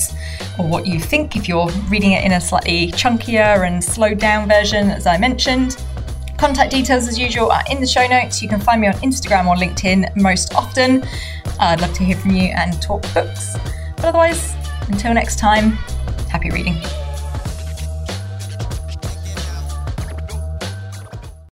or 0.58 0.66
what 0.66 0.88
you 0.88 1.02
think 1.02 1.36
if 1.36 1.50
you're 1.50 1.68
reading 1.90 2.14
it 2.14 2.24
in 2.24 2.32
a 2.32 2.40
slightly 2.40 2.94
chunkier 2.94 3.68
and 3.68 3.84
slowed 3.84 4.20
down 4.20 4.48
version, 4.48 4.90
as 4.90 5.06
I 5.06 5.18
mentioned. 5.18 5.76
Contact 6.38 6.72
details, 6.72 7.10
as 7.10 7.20
usual, 7.20 7.52
are 7.52 7.64
in 7.70 7.82
the 7.82 7.86
show 7.88 8.08
notes. 8.08 8.42
You 8.42 8.48
can 8.48 8.62
find 8.62 8.80
me 8.80 8.88
on 8.88 8.94
Instagram 9.02 9.48
or 9.48 9.58
LinkedIn 9.58 10.16
most 10.16 10.56
often. 10.56 11.04
I'd 11.60 11.82
love 11.82 11.92
to 11.96 12.06
hear 12.06 12.16
from 12.16 12.32
you 12.32 12.54
and 12.56 12.82
talk 12.82 13.02
books. 13.14 13.58
But 13.98 14.06
otherwise, 14.06 14.56
until 14.88 15.14
next 15.14 15.38
time, 15.38 15.72
happy 16.32 16.52
reading. 16.52 16.78